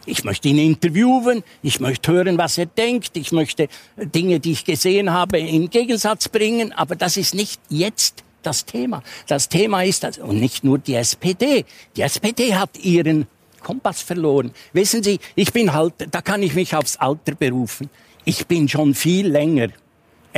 [0.04, 4.64] Ich möchte ihn interviewen, ich möchte hören, was er denkt, ich möchte Dinge, die ich
[4.64, 9.02] gesehen habe, in Gegensatz bringen, aber das ist nicht jetzt das Thema.
[9.26, 11.64] Das Thema ist, und nicht nur die SPD.
[11.96, 13.26] Die SPD hat ihren
[13.66, 14.52] Kompass verloren.
[14.72, 17.90] Wissen Sie, ich bin halt, da kann ich mich aufs Alter berufen.
[18.24, 19.70] Ich bin schon viel länger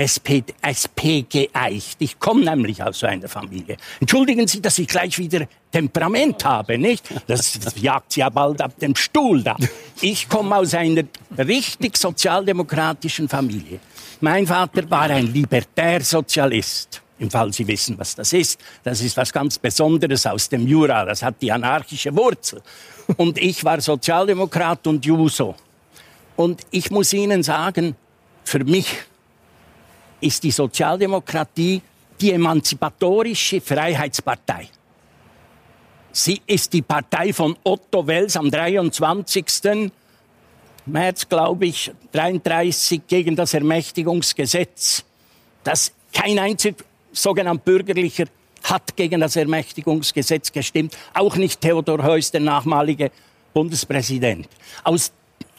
[0.01, 1.97] SP, SP geeicht.
[1.99, 3.77] Ich komme nämlich aus so einer Familie.
[4.01, 7.05] Entschuldigen Sie, dass ich gleich wieder Temperament habe, nicht?
[7.27, 9.57] Das, jagt Sie ja bald ab dem Stuhl da.
[10.01, 11.03] Ich komme aus einer
[11.37, 13.81] richtig sozialdemokratischen Familie.
[14.23, 17.03] Mein Vater war ein Libertärsozialist.
[17.19, 18.61] Im Fall Sie wissen, was das ist.
[18.85, 21.05] Das ist was ganz Besonderes aus dem Jura.
[21.05, 22.63] Das hat die anarchische Wurzel.
[23.17, 25.55] Und ich war Sozialdemokrat und Juso.
[26.37, 27.97] Und ich muss Ihnen sagen,
[28.45, 28.87] für mich
[30.21, 31.83] ist die Sozialdemokratie
[32.21, 34.69] die emanzipatorische Freiheitspartei.
[36.13, 39.91] Sie ist die Partei von Otto Wels am 23.
[40.87, 45.05] März, glaube ich, 33 gegen das Ermächtigungsgesetz,
[45.63, 46.85] das kein einziger
[47.23, 48.27] sogenannt bürgerlicher
[48.65, 53.11] hat gegen das Ermächtigungsgesetz gestimmt, auch nicht Theodor Heuss, der nachmalige
[53.55, 54.49] Bundespräsident.
[54.85, 55.13] Aus,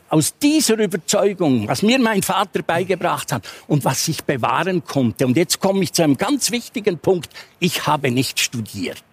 [0.09, 5.37] aus dieser Überzeugung, was mir mein Vater beigebracht hat und was ich bewahren konnte, und
[5.37, 9.03] jetzt komme ich zu einem ganz wichtigen Punkt, ich habe nicht studiert.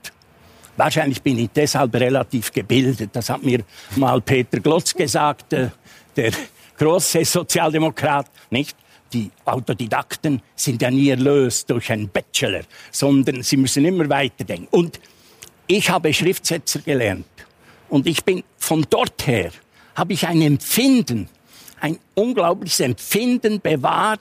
[0.76, 3.10] Wahrscheinlich bin ich deshalb relativ gebildet.
[3.14, 3.60] Das hat mir
[3.96, 5.70] mal Peter Glotz gesagt, äh,
[6.16, 6.32] der
[6.76, 8.76] große Sozialdemokrat, nicht?
[9.16, 14.68] Die Autodidakten sind ja nie erlöst durch einen Bachelor, sondern sie müssen immer weiterdenken.
[14.70, 15.00] Und
[15.66, 17.26] ich habe Schriftsetzer gelernt.
[17.88, 19.50] Und ich bin von dort her,
[19.94, 21.28] habe ich ein Empfinden,
[21.80, 24.20] ein unglaubliches Empfinden bewahrt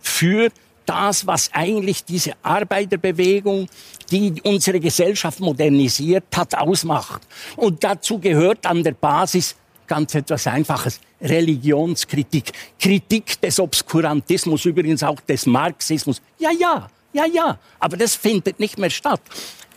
[0.00, 0.50] für
[0.84, 3.68] das, was eigentlich diese Arbeiterbewegung,
[4.10, 7.22] die unsere Gesellschaft modernisiert hat, ausmacht.
[7.56, 9.56] Und dazu gehört an der Basis
[9.86, 11.00] ganz etwas Einfaches.
[11.20, 16.20] Religionskritik, Kritik des Obskurantismus, übrigens auch des Marxismus.
[16.38, 17.58] Ja, ja, ja, ja.
[17.78, 19.20] Aber das findet nicht mehr statt.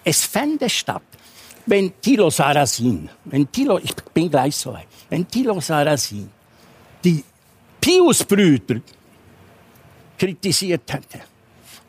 [0.04, 1.04] Es fände statt,
[1.66, 6.30] wenn Thilo Sarrazin, wenn Thilo, ich bin gleich so weit, wenn Thilo Sarrazin
[7.04, 7.24] die
[7.80, 8.82] Pius-Brüder
[10.18, 11.22] kritisiert hätte.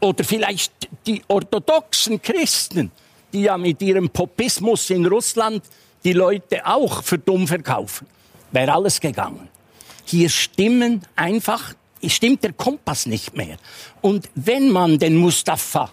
[0.00, 0.72] Oder vielleicht
[1.06, 2.90] die orthodoxen Christen,
[3.32, 5.62] die ja mit ihrem Popismus in Russland
[6.04, 8.06] die Leute auch für dumm verkaufen.
[8.52, 9.48] Wäre alles gegangen.
[10.04, 11.74] Hier stimmen einfach,
[12.06, 13.56] stimmt der Kompass nicht mehr.
[14.00, 15.90] Und wenn man den Mustafa,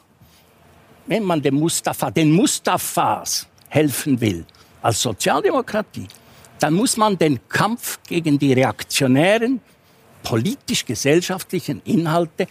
[1.06, 4.46] wenn man den Mustafa, den Mustafas helfen will,
[4.82, 6.08] als Sozialdemokratie,
[6.60, 9.62] dann muss man den Kampf gegen die reaktionären,
[10.24, 12.48] politisch-gesellschaftlichen Inhalte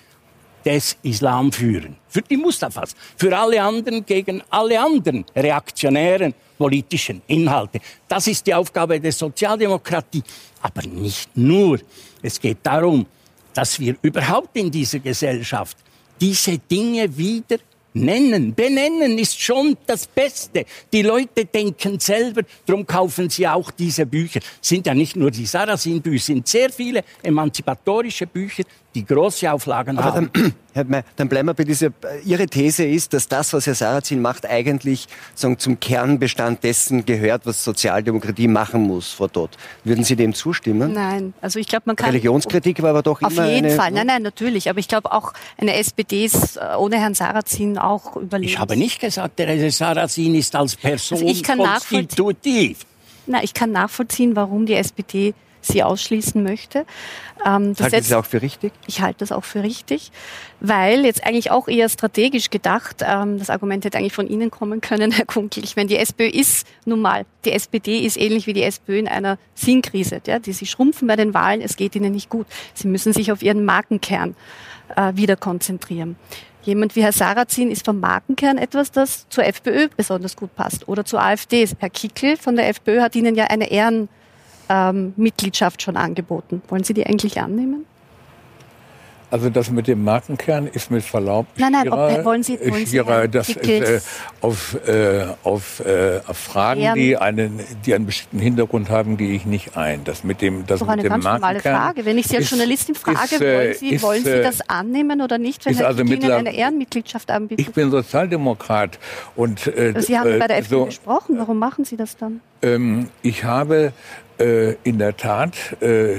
[0.64, 1.96] des Islam führen.
[2.08, 7.80] Für die Mustafas, für alle anderen gegen alle anderen reaktionären politischen Inhalte.
[8.08, 10.22] Das ist die Aufgabe der Sozialdemokratie.
[10.62, 11.78] Aber nicht nur.
[12.22, 13.06] Es geht darum,
[13.54, 15.76] dass wir überhaupt in dieser Gesellschaft
[16.20, 17.58] diese Dinge wieder
[17.96, 18.54] nennen.
[18.54, 20.66] Benennen ist schon das Beste.
[20.92, 24.40] Die Leute denken selber, darum kaufen sie auch diese Bücher.
[24.60, 28.64] Sind ja nicht nur die Sarrazin-Bücher, sind sehr viele emanzipatorische Bücher,
[28.96, 30.30] die große Auflagen Aber haben.
[30.32, 31.90] dann, Herr May, dann bleiben wir bei dieser,
[32.24, 37.44] Ihre These ist, dass das, was Herr Sarrazin macht, eigentlich sagen, zum Kernbestand dessen gehört,
[37.44, 39.56] was Sozialdemokratie machen muss, Frau Todt.
[39.84, 40.94] Würden Sie dem zustimmen?
[40.94, 42.06] Nein, also ich glaube, man kann...
[42.08, 44.70] Religionskritik war aber doch Auf immer jeden eine, Fall, nein, nein, natürlich.
[44.70, 48.52] Aber ich glaube auch, eine SPD ist äh, ohne Herrn Sarrazin auch überlegt.
[48.52, 52.86] Ich habe nicht gesagt, der Herr Sarrazin ist als Person Also ich kann konstitutiv.
[53.26, 55.34] Na, ich kann nachvollziehen, warum die SPD
[55.66, 56.86] sie ausschließen möchte.
[57.44, 58.72] Ähm, das Halten Sie auch für richtig?
[58.86, 60.10] Ich halte das auch für richtig,
[60.60, 64.80] weil jetzt eigentlich auch eher strategisch gedacht, ähm, das Argument hätte eigentlich von Ihnen kommen
[64.80, 65.64] können, Herr Kunkel.
[65.64, 69.08] Ich meine, die SPÖ ist nun mal, die SPD ist ähnlich wie die SPÖ in
[69.08, 70.20] einer Sinnkrise.
[70.26, 70.38] Ja?
[70.38, 72.46] Die, sie schrumpfen bei den Wahlen, es geht ihnen nicht gut.
[72.74, 74.34] Sie müssen sich auf ihren Markenkern
[74.94, 76.16] äh, wieder konzentrieren.
[76.66, 81.04] Jemand wie Herr Sarrazin ist vom Markenkern etwas, das zur FPÖ besonders gut passt oder
[81.04, 81.64] zur AfD.
[81.78, 84.08] Herr Kickel von der FPÖ hat Ihnen ja eine Ehren
[84.68, 86.62] ähm, Mitgliedschaft schon angeboten.
[86.68, 87.84] Wollen Sie die eigentlich annehmen?
[89.28, 93.02] Also das mit dem Markenkern ist mit Verlaub Nein, nein, ob- wollen Sie- wollen Sie
[93.28, 94.00] das ist, äh,
[94.40, 99.32] auf, äh, auf, äh, auf Fragen, Ehren- die einen, die einen bestimmten Hintergrund haben, gehe
[99.34, 100.04] ich nicht ein.
[100.04, 102.04] Das mit dem, das doch mit eine dem ganz normale Frage.
[102.04, 104.42] Wenn ich Sie als ist- Journalistin frage, ist, äh, wollen, Sie, ist, wollen Sie äh,
[104.44, 107.66] das annehmen oder nicht, wenn Herr also Ihnen eine Ehrenmitgliedschaft anbietet?
[107.66, 109.00] Ich bin Sozialdemokrat
[109.34, 111.36] und äh, Sie haben äh, bei der FPÖ so, gesprochen.
[111.36, 112.40] Warum machen Sie das dann?
[112.62, 113.92] ähm, ich habe
[114.38, 116.16] äh, in der Tat äh,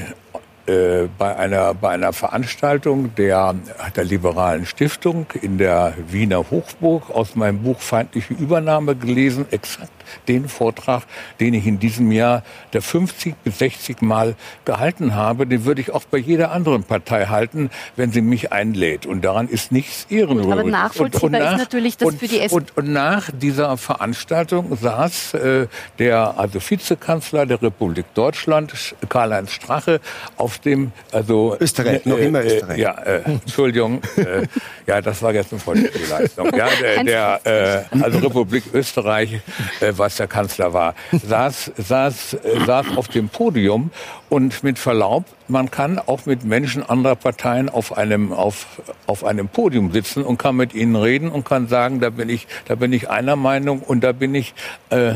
[0.67, 3.55] äh, bei einer bei einer Veranstaltung der
[3.95, 9.96] der liberalen Stiftung in der Wiener Hochburg aus meinem Buch Feindliche Übernahme gelesen, exakt
[10.27, 11.03] den Vortrag,
[11.39, 12.43] den ich in diesem Jahr
[12.73, 17.25] der 50 bis 60 Mal gehalten habe, den würde ich auch bei jeder anderen Partei
[17.25, 19.05] halten, wenn sie mich einlädt.
[19.05, 20.51] Und daran ist nichts ehrenrührig.
[20.51, 25.33] aber nachvollziehbar ist natürlich, dass und, für die S- und, und nach dieser Veranstaltung saß
[25.35, 25.67] äh,
[25.99, 29.99] der also Vizekanzler der Republik Deutschland, Sch- Karl-Heinz Strache,
[30.37, 32.77] auf dem also Österreich, noch immer Österreich.
[32.77, 34.47] Äh, ja, äh, Entschuldigung, äh,
[34.85, 36.49] ja, das war jetzt eine volle Leistung.
[36.55, 37.03] Ja, der,
[37.43, 39.41] der äh, also Republik Österreich,
[39.79, 43.91] äh, was der Kanzler war, saß saß äh, saß auf dem Podium
[44.29, 48.65] und mit Verlaub, man kann auch mit Menschen anderer Parteien auf einem auf
[49.05, 52.47] auf einem Podium sitzen und kann mit ihnen reden und kann sagen, da bin ich
[52.65, 54.53] da bin ich einer Meinung und da bin ich
[54.89, 55.13] äh,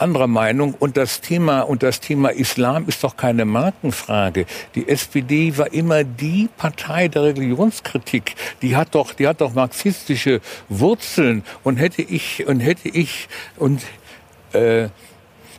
[0.00, 4.46] anderer Meinung und das Thema und das Thema Islam ist doch keine Markenfrage.
[4.74, 8.34] Die SPD war immer die Partei der Religionskritik.
[8.62, 13.82] Die hat doch, die hat doch marxistische Wurzeln und hätte ich und hätte ich und
[14.52, 14.88] äh,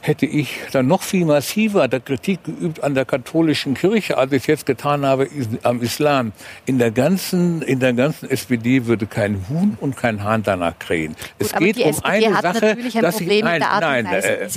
[0.02, 4.44] hätte ich dann noch viel massiver der Kritik geübt an der katholischen Kirche, als ich
[4.44, 5.28] es jetzt getan habe
[5.64, 6.32] am Islam.
[6.66, 11.16] In der ganzen, in der ganzen SPD würde kein Huhn und kein Hahn danach krähen.
[11.38, 14.50] es geht um SPD eine Sache, natürlich ein dass Problem ich, nein, nein, Weise, äh.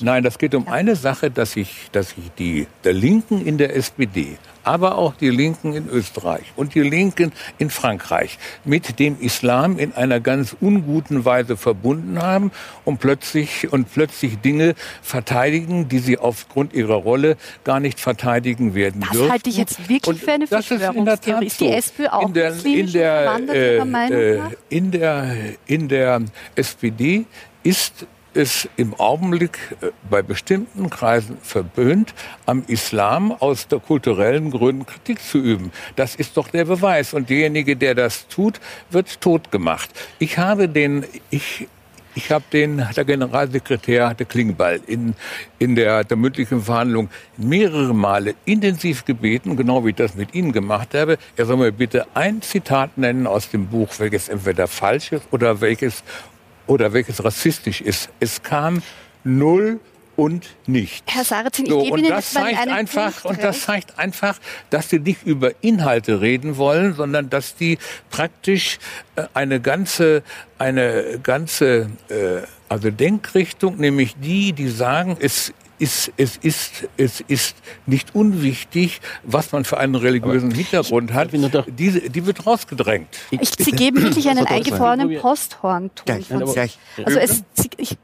[0.00, 3.74] Nein, das geht um eine Sache, dass ich, dass ich die der Linken in der
[3.76, 9.78] SPD, aber auch die Linken in Österreich und die Linken in Frankreich mit dem Islam
[9.78, 12.50] in einer ganz unguten Weise verbunden haben
[12.84, 19.00] und plötzlich und plötzlich Dinge verteidigen, die sie aufgrund ihrer Rolle gar nicht verteidigen werden
[19.02, 19.32] Das dürfen.
[19.32, 21.46] halte ich jetzt wirklich Und für eine das ist Verschwörungstheorie.
[21.46, 21.72] Ist die so.
[21.72, 26.22] SPÖ auch in der, in der, äh, äh, in der in der
[26.56, 27.24] SPD
[27.62, 32.14] ist es im Augenblick äh, bei bestimmten Kreisen verböhnt,
[32.46, 35.72] am Islam aus der kulturellen Gründen Kritik zu üben.
[35.96, 37.14] Das ist doch der Beweis.
[37.14, 39.90] Und derjenige, der das tut, wird tot gemacht.
[40.18, 41.68] Ich habe den, ich,
[42.14, 45.14] ich habe den, der Generalsekretär, der Klingbeil, in,
[45.58, 50.52] in der, der mündlichen Verhandlung mehrere Male intensiv gebeten, genau wie ich das mit Ihnen
[50.52, 55.12] gemacht habe, er soll mir bitte ein Zitat nennen aus dem Buch, welches entweder falsch
[55.12, 56.04] ist oder welches
[56.66, 58.08] oder welches rassistisch ist.
[58.20, 58.82] Es kam
[59.24, 59.80] null
[60.16, 61.12] und nichts.
[61.12, 64.38] Herr Sarrazin, ich So, gebe Ihnen das mal zeigt einfach Punkt und das zeigt einfach,
[64.70, 67.78] dass sie nicht über Inhalte reden wollen, sondern dass die
[68.10, 68.78] praktisch
[69.16, 70.22] äh, eine ganze
[70.58, 75.52] eine ganze äh, also Denkrichtung, nämlich die, die sagen, es
[75.84, 81.28] ist, es ist, es ist nicht unwichtig, was man für einen religiösen Hintergrund hat.
[81.78, 83.08] Diese, die wird rausgedrängt.
[83.30, 85.20] Ich, Sie geben wirklich einen eingefrorenen.
[85.20, 86.42] Posthornton Gleich, von.
[86.42, 87.44] Also es,
[87.76, 87.98] ich,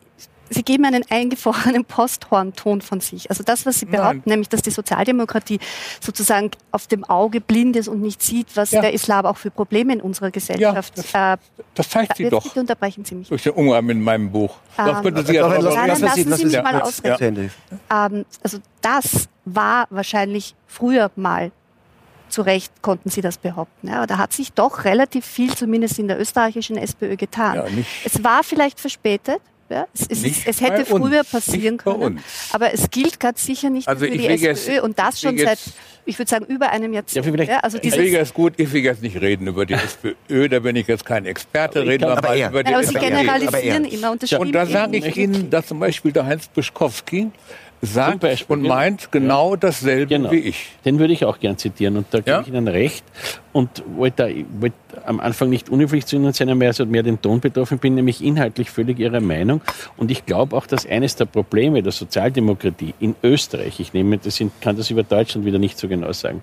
[0.53, 3.31] Sie geben einen eingefrorenen Posthornton von sich.
[3.31, 5.61] Also das, was Sie behaupten, nämlich, dass die Sozialdemokratie
[6.01, 8.81] sozusagen auf dem Auge blind ist und nicht sieht, was Ja.
[8.81, 10.99] der Islam auch für Probleme in unserer Gesellschaft.
[10.99, 11.37] das- äh,
[11.75, 13.29] Das zeigt sie jetzt doch bitte unterbrechen Sie mich.
[13.29, 14.57] durch den Umgang mit meinem Buch.
[14.77, 16.55] Das Ähm, könnte sie ja Aber drauf lassen- Nein, lassen nein, Sie- lassen Sie mich
[16.57, 17.17] Sie- mal ja, ausreden.
[17.17, 17.51] Zu Ende.
[17.91, 21.53] Ähm, also das war wahrscheinlich früher mal
[22.29, 23.89] zu Recht konnten sie das behaupten.
[23.89, 27.57] Ja, da hat sich doch relativ viel, zumindest in der österreichischen SPÖ, getan.
[27.57, 27.65] Ja,
[28.05, 29.41] es war vielleicht verspätet.
[29.71, 32.21] Ja, es, es, ist, es, hätte früher passieren können,
[32.53, 35.61] aber es gilt ganz sicher nicht also für die SPÖ jetzt, und das schon seit,
[36.07, 37.25] ich würde sagen, über einem Jahrzehnt.
[37.25, 40.49] Ja, ja, also ich will jetzt gut, ich will jetzt nicht reden über die SPÖ,
[40.49, 44.11] da bin ich jetzt kein Experte, reden wir mal über die aber Sie generalisieren immer
[44.11, 47.31] und Und da sage ich Ihnen, dass zum Beispiel der Heinz Bischkowski
[47.83, 50.31] sagt und meint genau dasselbe genau.
[50.31, 50.67] wie ich.
[50.85, 52.41] Den würde ich auch gern zitieren und da gebe ja?
[52.41, 53.05] ich Ihnen recht
[53.53, 57.41] und wollte, wollte am Anfang nicht unhöflich zu Ihnen sein, aber also mehr den Ton
[57.41, 59.61] betroffen bin, nämlich inhaltlich völlig Ihrer Meinung.
[59.97, 64.39] Und ich glaube auch, dass eines der Probleme der Sozialdemokratie in Österreich, ich nehme das
[64.41, 66.43] in, kann das über Deutschland wieder nicht so genau sagen,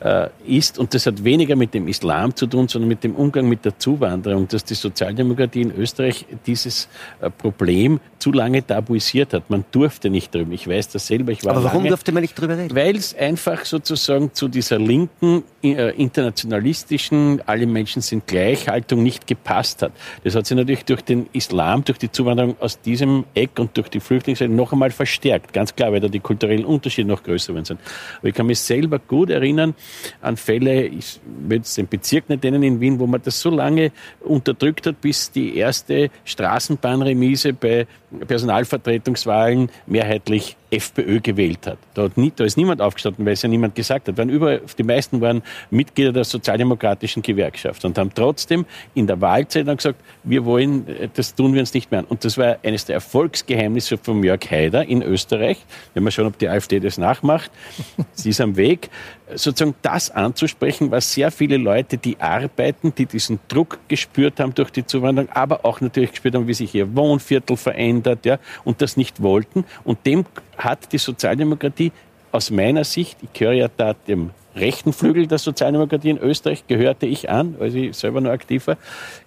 [0.00, 3.48] äh, ist, und das hat weniger mit dem Islam zu tun, sondern mit dem Umgang
[3.48, 6.88] mit der Zuwanderung, dass die Sozialdemokratie in Österreich dieses
[7.20, 9.50] äh, Problem zu lange tabuisiert hat.
[9.50, 10.52] Man durfte nicht drüber.
[10.52, 11.32] Ich weiß das selber.
[11.32, 12.74] Ich war Aber warum lange, durfte man nicht drüber reden?
[12.74, 19.26] Weil es einfach sozusagen zu dieser linken, äh, internationalistischen, alle Menschen sind gleich Haltung nicht
[19.26, 19.92] gepasst hat.
[20.24, 23.88] Das hat sich natürlich durch den Islam, durch die Zuwanderung aus diesem Eck und durch
[23.88, 25.52] die Flüchtlinge noch einmal verstärkt.
[25.52, 27.80] Ganz klar, weil da die kulturellen Unterschiede noch größer sind.
[28.18, 29.74] Aber ich kann mich selber gut erinnern
[30.20, 33.50] an Fälle, ich will jetzt den Bezirk nicht nennen in Wien, wo man das so
[33.50, 37.86] lange unterdrückt hat, bis die erste Straßenbahnremise bei
[38.26, 41.78] Personalvertretungswahlen mehrheitlich FPÖ gewählt hat.
[41.94, 44.16] Da, hat nie, da ist niemand aufgestanden, weil es ja niemand gesagt hat.
[44.16, 49.66] Waren über, die meisten waren Mitglieder der sozialdemokratischen Gewerkschaft und haben trotzdem in der Wahlzeit
[49.66, 52.06] dann gesagt, wir wollen, das tun wir uns nicht mehr an.
[52.06, 55.64] Und das war eines der Erfolgsgeheimnisse von Jörg Haider in Österreich.
[55.94, 57.50] Wenn man schauen, ob die AfD das nachmacht.
[58.12, 58.90] Sie ist am Weg
[59.34, 64.70] sozusagen das anzusprechen, was sehr viele Leute, die arbeiten, die diesen Druck gespürt haben durch
[64.70, 68.96] die Zuwanderung, aber auch natürlich gespürt haben, wie sich ihr Wohnviertel verändert, ja, und das
[68.96, 69.64] nicht wollten.
[69.84, 70.24] Und dem
[70.56, 71.92] hat die Sozialdemokratie
[72.30, 77.06] aus meiner Sicht, ich gehöre ja da dem rechten Flügel der Sozialdemokratie in Österreich gehörte
[77.06, 78.76] ich an, als ich selber noch aktiv war,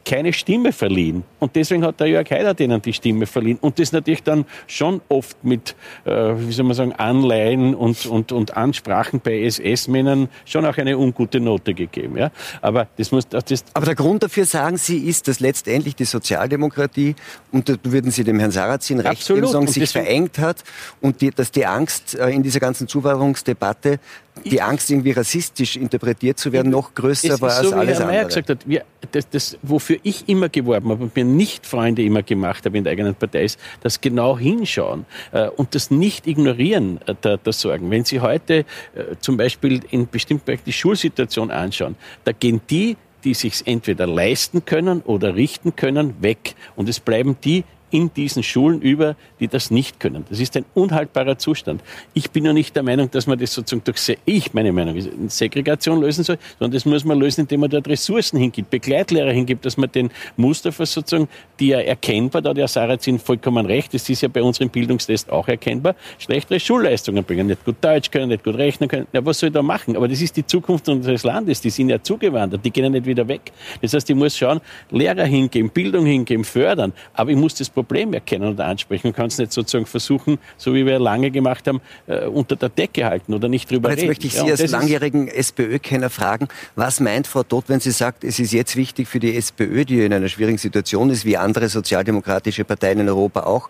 [0.05, 1.23] keine Stimme verliehen.
[1.39, 3.57] Und deswegen hat der Jörg Haider denen die Stimme verliehen.
[3.61, 5.75] Und das natürlich dann schon oft mit,
[6.05, 10.97] äh, wie soll man sagen, Anleihen und, und, und Ansprachen bei SS-Männern schon auch eine
[10.97, 12.17] ungute Note gegeben.
[12.17, 12.31] Ja?
[12.61, 17.15] Aber das muss, das Aber der Grund dafür, sagen Sie, ist, dass letztendlich die Sozialdemokratie,
[17.51, 20.63] und da würden Sie dem Herrn Sarrazin recht geben, sagen, sich verengt hat
[21.01, 23.99] und die, dass die Angst äh, in dieser ganzen Zuwanderungsdebatte
[24.43, 28.07] die Angst, irgendwie rassistisch interpretiert zu werden, noch größer war als so, alles wie Herr
[28.07, 32.03] Mayer gesagt hat, wir, das, das, wofür ich immer geworben habe und mir nicht Freunde
[32.03, 36.27] immer gemacht habe in der eigenen Partei, ist das genau hinschauen äh, und das nicht
[36.27, 37.89] ignorieren äh, der, der Sorgen.
[37.91, 38.59] Wenn Sie heute
[38.95, 44.07] äh, zum Beispiel in bestimmten Bereichen die Schulsituation anschauen, da gehen die die sich entweder
[44.07, 46.55] leisten können oder richten können, weg.
[46.75, 50.25] Und es bleiben die, in diesen Schulen über, die das nicht können.
[50.29, 51.81] Das ist ein unhaltbarer Zustand.
[52.13, 54.95] Ich bin ja nicht der Meinung, dass man das sozusagen durch, ich meine Meinung
[55.29, 59.65] Segregation lösen soll, sondern das muss man lösen, indem man dort Ressourcen hingibt, Begleitlehrer hingibt,
[59.65, 61.27] dass man den Mustafa sozusagen,
[61.59, 65.31] die ja erkennbar, da hat ja Sarazin vollkommen recht, das ist ja bei unserem Bildungstest
[65.31, 69.07] auch erkennbar, schlechtere Schulleistungen bringen, nicht gut Deutsch können, nicht gut rechnen können.
[69.13, 69.95] Ja, was soll ich da machen?
[69.95, 73.05] Aber das ist die Zukunft unseres Landes, die sind ja zugewandert, die gehen ja nicht
[73.05, 73.51] wieder weg.
[73.81, 74.61] Das heißt, ich muss schauen,
[74.91, 79.27] Lehrer hingeben, Bildung hingeben, fördern, aber ich muss das Problem erkennen und ansprechen und kann
[79.27, 83.33] es nicht sozusagen versuchen, so wie wir lange gemacht haben, äh, unter der Decke halten
[83.33, 84.07] oder nicht drüber jetzt reden.
[84.07, 87.91] Jetzt möchte ich Sie ja, als langjährigen SPÖ-Kenner fragen, was meint Frau Todt, wenn sie
[87.91, 91.37] sagt, es ist jetzt wichtig für die SPÖ, die in einer schwierigen Situation ist, wie
[91.37, 93.69] andere sozialdemokratische Parteien in Europa auch,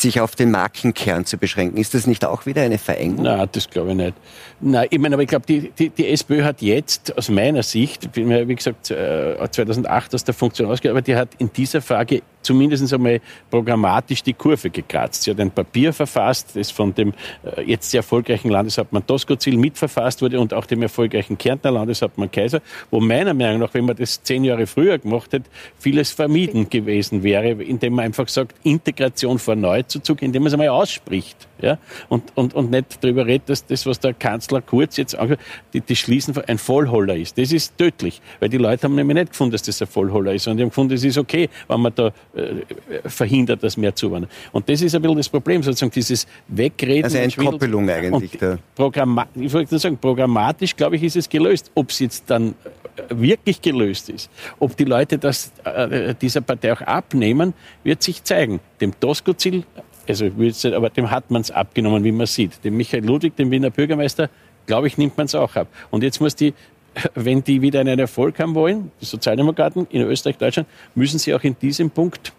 [0.00, 1.76] sich auf den Markenkern zu beschränken.
[1.76, 3.24] Ist das nicht auch wieder eine Verengung?
[3.24, 4.14] Nein, das glaube ich nicht.
[4.60, 8.08] Nein, ich meine, aber ich glaube, die, die, die SPÖ hat jetzt aus meiner Sicht,
[8.14, 12.92] wie gesagt, 2008 äh, aus der Funktion ausgegangen, aber die hat in dieser Frage zumindest
[12.92, 13.20] einmal
[13.50, 15.24] programmatisch die Kurve gekratzt.
[15.24, 17.12] Sie hat ein Papier verfasst, das von dem
[17.44, 22.60] äh, jetzt sehr erfolgreichen Landeshauptmann Doskozil mitverfasst wurde und auch dem erfolgreichen Kärntner Landeshauptmann Kaiser,
[22.90, 27.22] wo meiner Meinung nach, wenn man das zehn Jahre früher gemacht hätte, vieles vermieden gewesen
[27.22, 29.56] wäre, indem man einfach sagt, Integration vor
[29.88, 31.47] Neuzuzug, indem man es einmal ausspricht.
[31.60, 31.78] Ja?
[32.08, 35.38] Und, und, und nicht darüber redet, dass das, was der Kanzler Kurz jetzt angesprochen
[35.72, 37.38] die, die Schließen ein Vollholler ist.
[37.38, 40.44] Das ist tödlich, weil die Leute haben nämlich nicht gefunden, dass das ein Vollholler ist,
[40.44, 44.30] sondern die haben gefunden, es ist okay, wenn man da äh, verhindert, dass mehr zuwandern.
[44.52, 47.04] Und das ist ein bisschen das Problem, sozusagen dieses Wegreden.
[47.04, 48.38] Also eine Entkoppelung eigentlich.
[48.74, 51.70] Programma ich wollte sagen, programmatisch, glaube ich, ist es gelöst.
[51.74, 52.54] Ob es jetzt dann
[52.96, 57.54] äh, wirklich gelöst ist, ob die Leute das äh, dieser Partei auch abnehmen,
[57.84, 58.60] wird sich zeigen.
[58.80, 59.64] Dem Tosco-Ziel,
[60.08, 60.30] also
[60.74, 62.64] aber dem hat man es abgenommen, wie man sieht.
[62.64, 64.30] Dem Michael Ludwig, dem Wiener Bürgermeister,
[64.66, 65.68] glaube ich, nimmt man es auch ab.
[65.90, 66.54] Und jetzt muss die
[67.14, 71.42] wenn die wieder einen Erfolg haben wollen, die Sozialdemokraten in Österreich, Deutschland, müssen sie auch
[71.42, 72.32] in diesem Punkt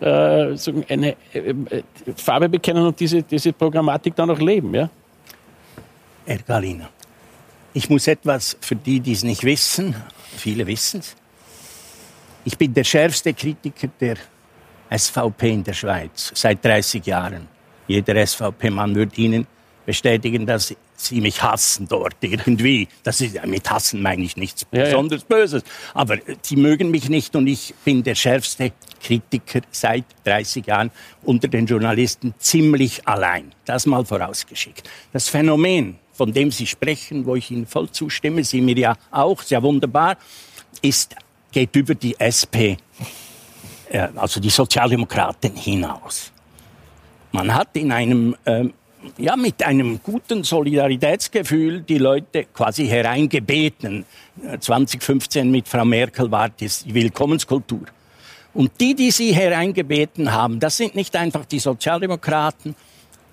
[0.00, 0.04] äh,
[0.88, 1.82] eine äh,
[2.16, 4.74] Farbe bekennen und diese, diese Programmatik dann auch leben.
[4.74, 4.90] Ja?
[6.26, 6.88] Herr Galina,
[7.72, 9.94] Ich muss etwas für die, die es nicht wissen,
[10.36, 11.16] viele wissen es.
[12.44, 14.16] Ich bin der schärfste Kritiker der
[14.96, 17.48] SVP in der Schweiz seit 30 Jahren.
[17.86, 19.46] Jeder SVP-Mann würde Ihnen
[19.84, 22.88] bestätigen, dass sie mich hassen dort irgendwie.
[23.02, 24.84] Das ist, mit hassen meine ich nichts Ja, ja.
[24.86, 25.62] besonders Böses.
[25.92, 28.72] Aber sie mögen mich nicht und ich bin der schärfste
[29.02, 30.90] Kritiker seit 30 Jahren
[31.22, 33.52] unter den Journalisten ziemlich allein.
[33.64, 34.88] Das mal vorausgeschickt.
[35.12, 39.42] Das Phänomen, von dem Sie sprechen, wo ich Ihnen voll zustimme, Sie mir ja auch,
[39.42, 40.16] sehr wunderbar,
[40.80, 41.14] ist,
[41.52, 42.76] geht über die SP, äh,
[44.16, 46.32] also die Sozialdemokraten hinaus.
[47.32, 48.72] Man hat in einem, ähm,
[49.18, 54.04] ja, mit einem guten Solidaritätsgefühl die Leute quasi hereingebeten.
[54.42, 57.86] Äh, 2015 mit Frau Merkel war das die Willkommenskultur.
[58.54, 62.76] Und die, die sie hereingebeten haben, das sind nicht einfach die Sozialdemokraten,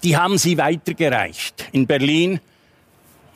[0.04, 1.70] die haben sie weitergereicht.
[1.72, 2.40] In Berlin,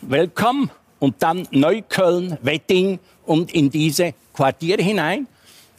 [0.01, 0.69] Welcome
[0.99, 5.27] und dann Neukölln, Wedding und in diese Quartiere hinein.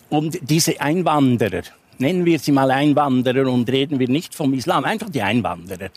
[0.09, 1.63] Und diese Einwanderer,
[1.99, 5.89] nennen wir sie mal Einwanderer und reden wir nicht vom Islam, einfach die Einwanderer.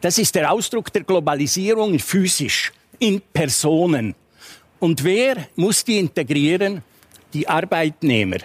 [0.00, 4.14] Das ist der Ausdruck der Globalisierung physisch, in Personen.
[4.78, 6.82] Und wer muss die integrieren?
[7.32, 8.38] Die Arbeitnehmer.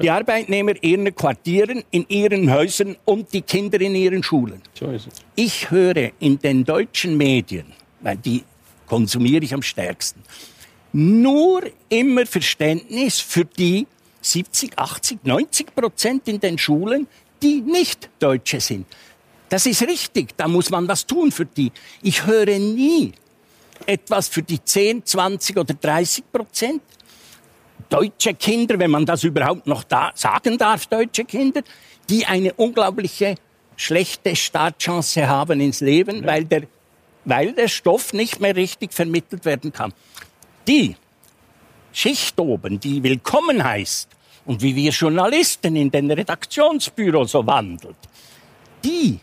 [0.00, 4.62] Die Arbeitnehmer in ihren Quartieren, in ihren Häusern und die Kinder in ihren Schulen.
[4.72, 5.14] So ist es.
[5.34, 7.66] Ich höre in den deutschen Medien,
[8.00, 8.42] weil die
[8.86, 10.22] konsumiere ich am stärksten,
[10.92, 13.86] nur immer Verständnis für die
[14.22, 17.06] 70, 80, 90 Prozent in den Schulen,
[17.42, 18.86] die nicht Deutsche sind.
[19.48, 21.70] Das ist richtig, da muss man was tun für die.
[22.02, 23.12] Ich höre nie
[23.84, 26.82] etwas für die 10, 20 oder 30 Prozent.
[27.90, 31.62] Deutsche Kinder, wenn man das überhaupt noch da sagen darf, deutsche Kinder,
[32.08, 33.34] die eine unglaubliche
[33.76, 36.62] schlechte Startchance haben ins Leben, weil, der,
[37.24, 39.92] weil der Stoff nicht mehr richtig vermittelt werden kann.
[40.66, 40.96] Die
[41.92, 44.08] Schicht oben, die willkommen heißt
[44.46, 47.96] und wie wir Journalisten in den Redaktionsbüros so wandelt,
[48.82, 49.20] die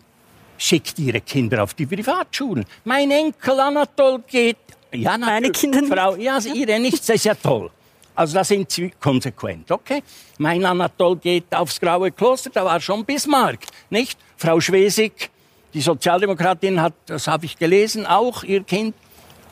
[0.57, 2.65] schickt ihre Kinder auf die Privatschulen.
[2.83, 4.57] Mein Enkel Anatol geht,
[4.93, 5.93] ja, Meine Kinder nicht.
[5.93, 7.71] Frau, ja, ihre nicht, das ist ja toll.
[8.15, 10.03] Also da sind sie konsequent, okay?
[10.37, 13.59] Mein Anatol geht aufs Graue Kloster, da war schon Bismarck,
[13.89, 14.19] nicht?
[14.37, 15.31] Frau Schwesig,
[15.73, 18.93] die Sozialdemokratin hat, das habe ich gelesen, auch ihr Kind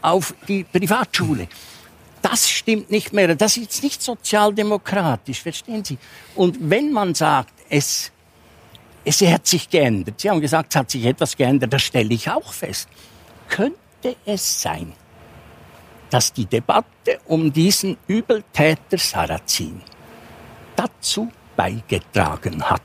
[0.01, 1.47] auf die Privatschule.
[2.30, 3.36] Das stimmt nicht mehr.
[3.36, 5.97] Das ist nicht sozialdemokratisch, verstehen Sie?
[6.36, 8.11] Und wenn man sagt, es,
[9.05, 12.30] es hat sich geändert, Sie haben gesagt, es hat sich etwas geändert, das stelle ich
[12.30, 12.89] auch fest.
[13.47, 14.91] Könnte es sein,
[16.09, 19.82] dass die Debatte um diesen Übeltäter Sarrazin
[20.75, 22.82] dazu beigetragen hat?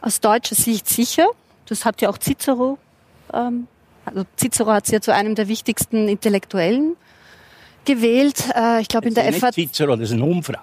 [0.00, 1.28] Aus deutscher Sicht sicher.
[1.66, 2.78] Das hat ja auch Cicero.
[3.32, 3.68] Ähm,
[4.04, 6.96] also Cicero hat sie ja zu einem der wichtigsten Intellektuellen
[7.86, 8.36] gewählt.
[8.54, 9.56] Äh, ich glaube in der Das ist FAZ.
[9.56, 10.60] nicht Cicero, das ist eine Umfrage.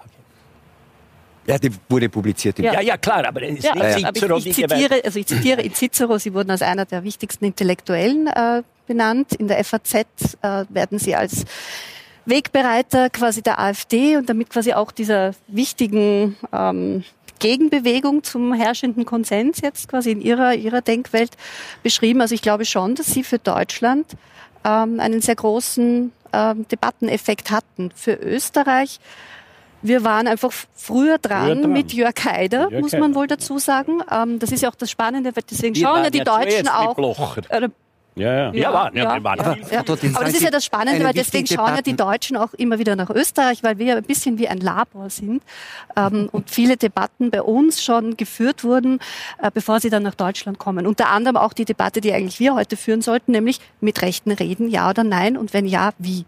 [1.46, 2.74] Ja, die wurde publiziert Ja.
[2.74, 5.26] Ja, ja, klar, aber es ist Ja, nicht aber Cicero, ich, ich, zitiere, also ich
[5.26, 9.34] zitiere in Cicero, Sie wurden als einer der wichtigsten Intellektuellen äh, benannt.
[9.34, 10.06] In der FAZ äh,
[10.70, 11.44] werden Sie als
[12.26, 17.04] Wegbereiter quasi der AfD und damit quasi auch dieser wichtigen ähm,
[17.40, 21.32] Gegenbewegung zum herrschenden Konsens jetzt quasi in ihrer, ihrer Denkwelt
[21.84, 22.22] beschrieben.
[22.22, 24.06] Also ich glaube schon, dass Sie für Deutschland
[24.64, 27.92] ähm, einen sehr großen ähm, Debatteneffekt hatten.
[27.96, 29.00] Für Österreich
[29.84, 31.74] wir waren einfach früher dran, Früher dran.
[31.74, 34.02] mit Jörg Haider, Jörg muss man wohl dazu sagen.
[34.10, 36.98] Ähm, das ist ja auch das Spannende, weil deswegen Wir schauen ja die Deutschen auch.
[37.50, 37.70] Äh,
[38.16, 38.54] Ja, ja.
[38.54, 39.80] Ja, waren, ja, wir waren ja, viel ja.
[39.80, 42.96] Aber das ist ja das Spannende, weil deswegen schauen ja die Deutschen auch immer wieder
[42.96, 45.42] nach Österreich, weil wir ja ein bisschen wie ein Labor sind
[45.96, 49.00] ähm, und viele Debatten bei uns schon geführt wurden,
[49.42, 50.86] äh, bevor sie dann nach Deutschland kommen.
[50.86, 54.70] Unter anderem auch die Debatte, die eigentlich wir heute führen sollten, nämlich mit Rechten reden,
[54.70, 56.26] ja oder nein und wenn ja, wie.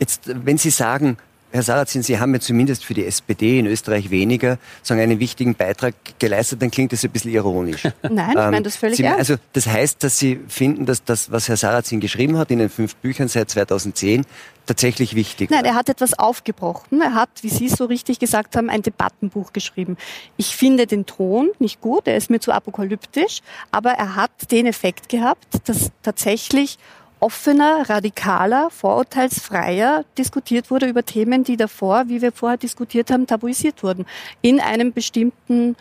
[0.00, 1.18] Jetzt, wenn Sie sagen,
[1.50, 5.54] Herr Sarrazin, Sie haben ja zumindest für die SPD in Österreich weniger sagen, einen wichtigen
[5.54, 7.84] Beitrag geleistet, dann klingt das ein bisschen ironisch.
[8.02, 9.18] Nein, ich meine das völlig Sie, ernst.
[9.18, 12.68] Also das heißt, dass Sie finden, dass das, was Herr Sarrazin geschrieben hat in den
[12.68, 14.26] fünf Büchern seit 2010,
[14.66, 15.70] tatsächlich wichtig Nein, war.
[15.70, 17.00] er hat etwas aufgebrochen.
[17.00, 19.96] Er hat, wie Sie so richtig gesagt haben, ein Debattenbuch geschrieben.
[20.36, 23.40] Ich finde den Ton nicht gut, er ist mir zu apokalyptisch,
[23.72, 26.78] aber er hat den Effekt gehabt, dass tatsächlich
[27.20, 33.82] offener, radikaler, vorurteilsfreier diskutiert wurde über Themen, die davor, wie wir vorher diskutiert haben, tabuisiert
[33.82, 34.06] wurden.
[34.42, 35.76] In einem bestimmten,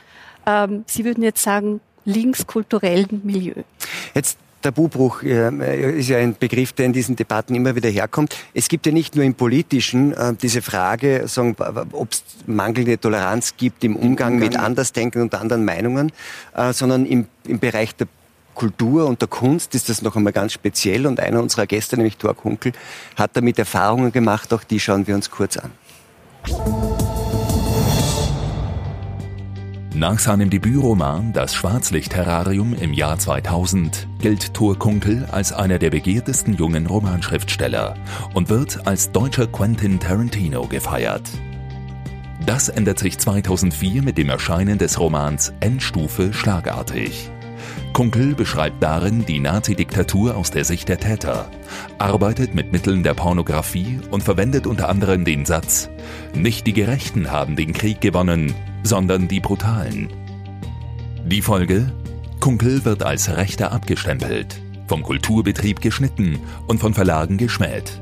[0.45, 3.63] ähm, Sie würden jetzt sagen, linkskulturellen Milieu.
[4.13, 8.35] Jetzt Tabubruch äh, ist ja ein Begriff, der in diesen Debatten immer wieder herkommt.
[8.53, 11.25] Es gibt ja nicht nur im Politischen äh, diese Frage,
[11.91, 16.11] ob es mangelnde Toleranz gibt im Umgang mit Andersdenken und anderen Meinungen,
[16.55, 18.07] äh, sondern im, im Bereich der
[18.57, 22.17] Kultur und der Kunst ist das noch einmal ganz speziell und einer unserer Gäste, nämlich
[22.17, 22.73] Thor Kunkel,
[23.15, 25.71] hat damit Erfahrungen gemacht, auch die schauen wir uns kurz an.
[29.93, 36.55] Nach seinem Debütroman Das Schwarzlicht-Terrarium im Jahr 2000 gilt Thor Kunkel als einer der begehrtesten
[36.55, 37.93] jungen Romanschriftsteller
[38.33, 41.29] und wird als deutscher Quentin Tarantino gefeiert.
[42.45, 47.29] Das ändert sich 2004 mit dem Erscheinen des Romans Endstufe schlagartig.
[47.93, 51.49] Kunkel beschreibt darin die Nazi-Diktatur aus der Sicht der Täter,
[51.97, 55.89] arbeitet mit Mitteln der Pornografie und verwendet unter anderem den Satz,
[56.33, 60.09] nicht die Gerechten haben den Krieg gewonnen, sondern die Brutalen.
[61.25, 61.91] Die Folge?
[62.39, 67.99] Kunkel wird als Rechter abgestempelt, vom Kulturbetrieb geschnitten und von Verlagen geschmäht.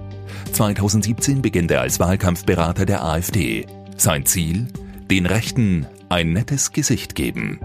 [0.52, 3.66] 2017 beginnt er als Wahlkampfberater der AfD.
[3.98, 4.68] Sein Ziel?
[5.10, 7.60] Den Rechten ein nettes Gesicht geben.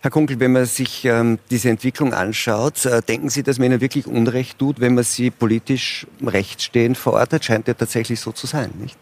[0.00, 3.80] Herr Kunkel, wenn man sich ähm, diese Entwicklung anschaut, äh, denken Sie, dass man Ihnen
[3.80, 7.44] wirklich Unrecht tut, wenn man Sie politisch rechtsstehend verortet?
[7.44, 8.96] Scheint ja tatsächlich so zu sein, nicht?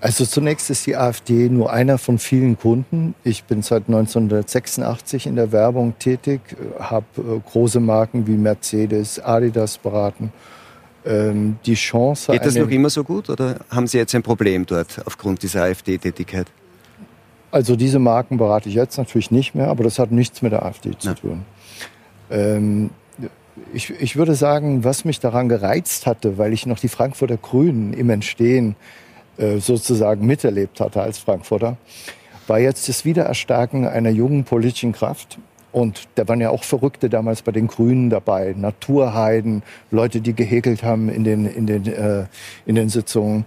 [0.00, 3.14] Also zunächst ist die AfD nur einer von vielen Kunden.
[3.22, 6.40] Ich bin seit 1986 in der Werbung tätig,
[6.78, 10.32] habe äh, große Marken wie Mercedes, Adidas beraten.
[11.04, 12.32] Ähm, die Chance.
[12.32, 15.62] Geht das noch immer so gut oder haben Sie jetzt ein Problem dort aufgrund dieser
[15.62, 16.46] AfD-Tätigkeit?
[17.50, 20.64] Also diese Marken berate ich jetzt natürlich nicht mehr, aber das hat nichts mit der
[20.64, 21.44] AfD zu tun.
[22.30, 22.90] Ähm,
[23.72, 27.92] ich, ich würde sagen, was mich daran gereizt hatte, weil ich noch die Frankfurter Grünen
[27.92, 28.76] im Entstehen
[29.36, 31.76] äh, sozusagen miterlebt hatte als Frankfurter,
[32.46, 35.38] war jetzt das Wiedererstarken einer jungen politischen Kraft.
[35.72, 40.82] Und da waren ja auch Verrückte damals bei den Grünen dabei, Naturheiden, Leute, die gehäkelt
[40.82, 42.24] haben in den, in den, äh,
[42.66, 43.44] in den Sitzungen.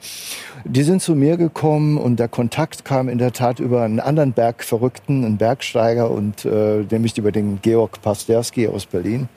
[0.63, 4.31] Die sind zu mir gekommen und der Kontakt kam in der Tat über einen anderen
[4.31, 9.27] Bergverrückten, einen Bergsteiger, und äh, nämlich über den Georg Pasterski aus Berlin,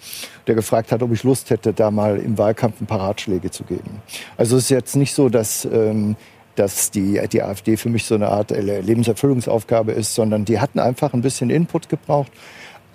[0.46, 3.64] der gefragt hat, ob ich Lust hätte, da mal im Wahlkampf ein paar Ratschläge zu
[3.64, 4.02] geben.
[4.36, 6.16] Also es ist jetzt nicht so, dass ähm,
[6.56, 11.12] dass die, die AfD für mich so eine Art Lebenserfüllungsaufgabe ist, sondern die hatten einfach
[11.12, 12.32] ein bisschen Input gebraucht.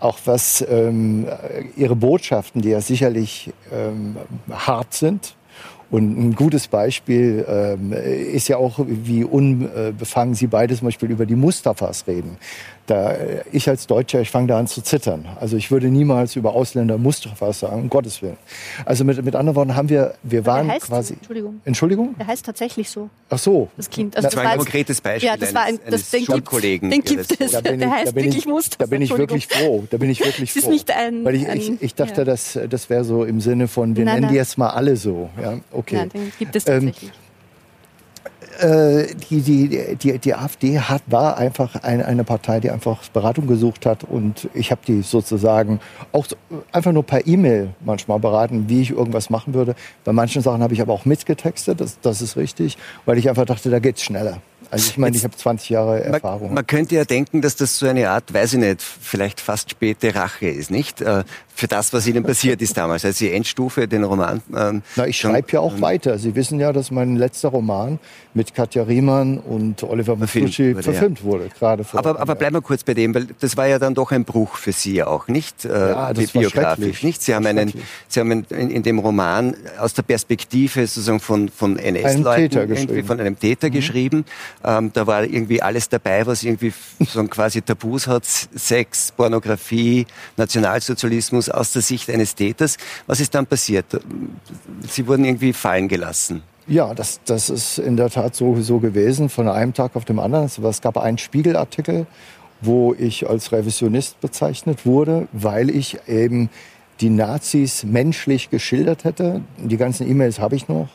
[0.01, 1.27] Auch was ähm,
[1.77, 4.17] ihre Botschaften, die ja sicherlich ähm,
[4.49, 5.35] hart sind,
[5.91, 11.25] und ein gutes Beispiel ähm, ist ja auch, wie unbefangen Sie beide zum Beispiel über
[11.25, 12.37] die Mustafas reden.
[12.87, 15.25] Da, äh, ich als Deutscher, ich fange da an zu zittern.
[15.39, 18.37] Also ich würde niemals über Ausländer Mustafas sagen, um Gottes Willen.
[18.85, 21.13] Also mit, mit anderen Worten haben wir, wir waren heißt, quasi...
[21.13, 21.61] Entschuldigung.
[21.63, 22.15] Entschuldigung?
[22.17, 23.09] Der heißt tatsächlich so.
[23.29, 23.69] Ach so.
[23.77, 24.15] Das Kind.
[24.17, 26.89] Also das, war ein konkretes Beispiel ja, das war ein, eines, das, den Schulkollegen.
[26.89, 27.51] Den gibt es.
[27.51, 28.77] Da bin der ich, heißt da bin wirklich ich, Mustafa.
[28.83, 29.83] Da bin ich wirklich froh.
[29.89, 30.71] Da bin ich wirklich Es ist froh.
[30.71, 32.25] nicht ein- Weil ich, ein- ich, ich dachte, ja.
[32.25, 34.31] das, das wäre so im Sinne von, wir Nein, nennen nein.
[34.33, 35.29] die jetzt mal alle so.
[35.41, 35.95] Ja, okay.
[35.97, 37.11] Nein, den gibt es Ähm, tatsächlich.
[38.61, 43.47] Äh, die, die, die, die AfD hat, war einfach ein, eine Partei, die einfach Beratung
[43.47, 44.03] gesucht hat.
[44.03, 45.79] Und ich habe die sozusagen
[46.11, 46.35] auch so,
[46.71, 49.75] einfach nur per E-Mail manchmal beraten, wie ich irgendwas machen würde.
[50.03, 53.45] Bei manchen Sachen habe ich aber auch mitgetextet, das, das ist richtig, weil ich einfach
[53.45, 54.37] dachte, da geht's schneller.
[54.69, 56.47] Also ich meine, ich habe 20 Jahre Erfahrung.
[56.47, 59.71] Man, man könnte ja denken, dass das so eine Art, weiß ich nicht, vielleicht fast
[59.71, 61.01] späte Rache ist, nicht?
[61.55, 64.41] Für das, was Ihnen passiert ist damals, als Sie Endstufe den Roman.
[64.55, 66.17] ähm, Na, ich schreibe ja auch weiter.
[66.17, 67.99] Sie wissen ja, dass mein letzter Roman
[68.33, 71.25] mit Katja Riemann und Oliver Masucci verfilmt, ja.
[71.25, 71.49] wurde.
[71.57, 74.11] Gerade vor Aber, aber bleiben wir kurz bei dem, weil das war ja dann doch
[74.11, 75.65] ein Bruch für Sie auch, nicht?
[75.65, 77.03] Äh, Ja, das war biografisch, schrecklich.
[77.03, 77.21] nicht?
[77.21, 77.73] Sie haben einen.
[78.07, 82.69] Sie haben in, in dem Roman aus der Perspektive sozusagen von, von NS-Leuten.
[82.69, 83.05] Mhm.
[83.05, 84.25] von einem Täter geschrieben.
[84.63, 86.73] Ähm, da war irgendwie alles dabei, was irgendwie
[87.05, 88.23] so quasi Tabus hat.
[88.25, 90.05] Sex, Pornografie,
[90.37, 92.77] Nationalsozialismus aus der Sicht eines Täters.
[93.07, 93.85] Was ist dann passiert?
[94.87, 96.43] Sie wurden irgendwie fallen gelassen.
[96.67, 100.19] Ja, das, das ist in der Tat so, so gewesen, von einem Tag auf dem
[100.19, 100.45] anderen.
[100.45, 102.05] Es gab einen Spiegelartikel,
[102.61, 106.49] wo ich als Revisionist bezeichnet wurde, weil ich eben
[107.01, 109.41] die Nazis menschlich geschildert hätte.
[109.57, 110.89] Die ganzen E-Mails habe ich noch.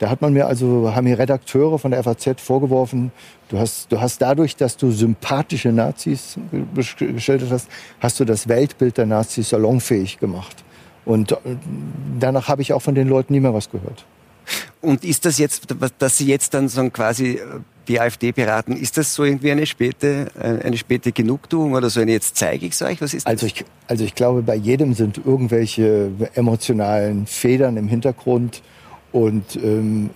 [0.00, 3.12] Da hat man mir also, haben mir Redakteure von der FAZ vorgeworfen,
[3.50, 7.68] du hast, du hast dadurch, dass du sympathische Nazis ge- geschildert hast,
[8.00, 10.64] hast du das Weltbild der Nazis salonfähig gemacht.
[11.04, 11.36] Und äh,
[12.18, 14.06] danach habe ich auch von den Leuten nie mehr was gehört.
[14.80, 15.66] Und ist das jetzt,
[15.98, 17.40] dass Sie jetzt dann so quasi äh,
[17.86, 22.00] die AfD beraten, ist das so irgendwie eine späte, äh, eine späte Genugtuung oder so
[22.00, 23.02] eine jetzt zeige ich es euch?
[23.02, 23.32] Was ist das?
[23.32, 28.62] Also ich, also ich glaube, bei jedem sind irgendwelche emotionalen Federn im Hintergrund.
[29.12, 30.10] Und ähm,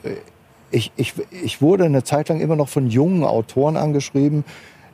[0.71, 4.45] ich, ich, ich wurde eine Zeit lang immer noch von jungen Autoren angeschrieben,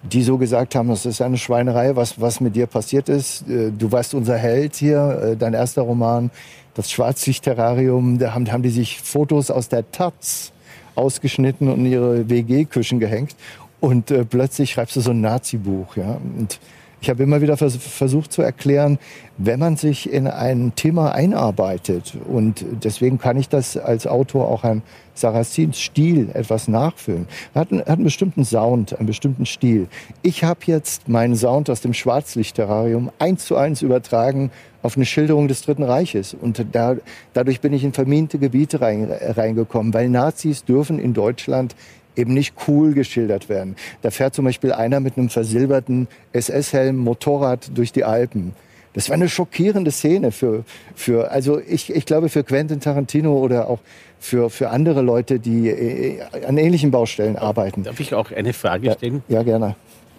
[0.02, 3.48] die so gesagt haben, das ist eine Schweinerei, was, was mit dir passiert ist.
[3.48, 6.30] Äh, Du warst unser Held hier, äh, dein erster Roman,
[6.74, 8.18] das Schwarzlicht-Terrarium.
[8.18, 10.52] Da haben, haben die sich Fotos aus der Taz
[10.94, 13.36] ausgeschnitten und in ihre WG-Küchen gehängt.
[13.80, 15.96] Und äh, plötzlich schreibst du so ein Nazi-Buch.
[15.96, 16.18] Ja?
[16.38, 16.60] Und
[17.02, 18.98] Ich habe immer wieder vers versucht zu erklären,
[19.38, 24.64] wenn man sich in ein Thema einarbeitet und deswegen kann ich das als Autor auch
[24.64, 24.82] an
[25.14, 27.26] Sarrazins Stil etwas nachfüllen.
[27.54, 29.88] Er hat, einen, hat einen bestimmten Sound, einen bestimmten Stil.
[30.22, 34.50] Ich habe jetzt meinen Sound aus dem Schwarzlicht-Terrarium eins zu eins übertragen
[34.82, 36.34] auf eine Schilderung des Dritten Reiches.
[36.34, 36.96] Und da,
[37.32, 41.74] dadurch bin ich in vermiente Gebiete rein, reingekommen, weil Nazis dürfen in Deutschland
[42.16, 43.76] eben nicht cool geschildert werden.
[44.02, 48.54] Da fährt zum Beispiel einer mit einem versilberten SS-Helm Motorrad durch die Alpen.
[48.92, 50.64] Das war eine schockierende Szene für,
[50.96, 53.78] für also ich, ich glaube für Quentin Tarantino oder auch
[54.18, 57.84] für, für andere Leute, die äh, an ähnlichen Baustellen arbeiten.
[57.84, 59.22] Darf ich auch eine Frage stellen?
[59.28, 59.76] Ja, ja gerne.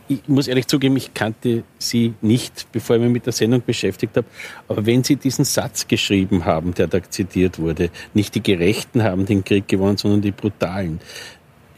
[0.07, 4.17] Ich muss ehrlich zugeben, ich kannte Sie nicht, bevor ich mich mit der Sendung beschäftigt
[4.17, 4.27] habe.
[4.67, 9.25] Aber wenn Sie diesen Satz geschrieben haben, der da zitiert wurde, nicht die Gerechten haben
[9.25, 10.99] den Krieg gewonnen, sondern die Brutalen,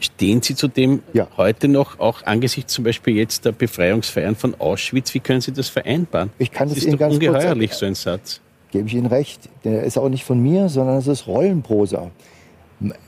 [0.04, 1.26] Stehen Sie zu dem ja.
[1.38, 5.14] heute noch, auch angesichts zum Beispiel jetzt der Befreiungsfeiern von Auschwitz?
[5.14, 6.30] Wie können Sie das vereinbaren?
[6.38, 8.40] Ich kann das ist Ihnen ganz ungeheuerlich, kurz, so ein Satz.
[8.70, 9.48] Gebe ich Ihnen recht.
[9.64, 12.10] Der ist auch nicht von mir, sondern es ist Rollenprosa.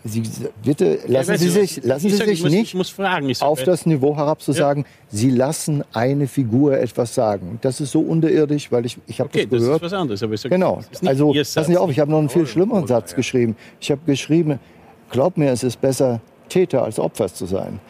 [0.05, 0.23] Sie,
[0.65, 4.41] bitte lassen ja, Sie sich, lassen Sie sich muss, nicht fragen, auf das Niveau herab
[4.41, 4.59] zu ja.
[4.59, 7.59] sagen, Sie lassen eine Figur etwas sagen.
[7.61, 9.83] Das ist so unterirdisch, weil ich, ich habe okay, das gehört.
[9.83, 10.23] Das ist was anderes.
[10.23, 10.81] Aber ich sag, genau.
[11.05, 13.55] Also passen Sie auf, ich habe noch einen viel schlimmeren Satz geschrieben.
[13.81, 14.61] Ich habe geschrieben,
[15.11, 17.81] glaub mir, es ist besser, Täter als Opfer zu sein.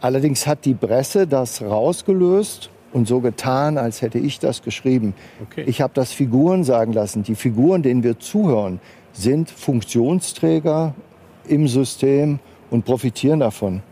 [0.00, 5.14] Allerdings hat die Presse das rausgelöst und so getan, als hätte ich das geschrieben.
[5.42, 5.64] Okay.
[5.66, 7.22] Ich habe das Figuren sagen lassen.
[7.22, 8.80] Die Figuren, denen wir zuhören,
[9.12, 10.94] sind Funktionsträger
[11.48, 12.38] im System
[12.70, 13.82] und profitieren davon.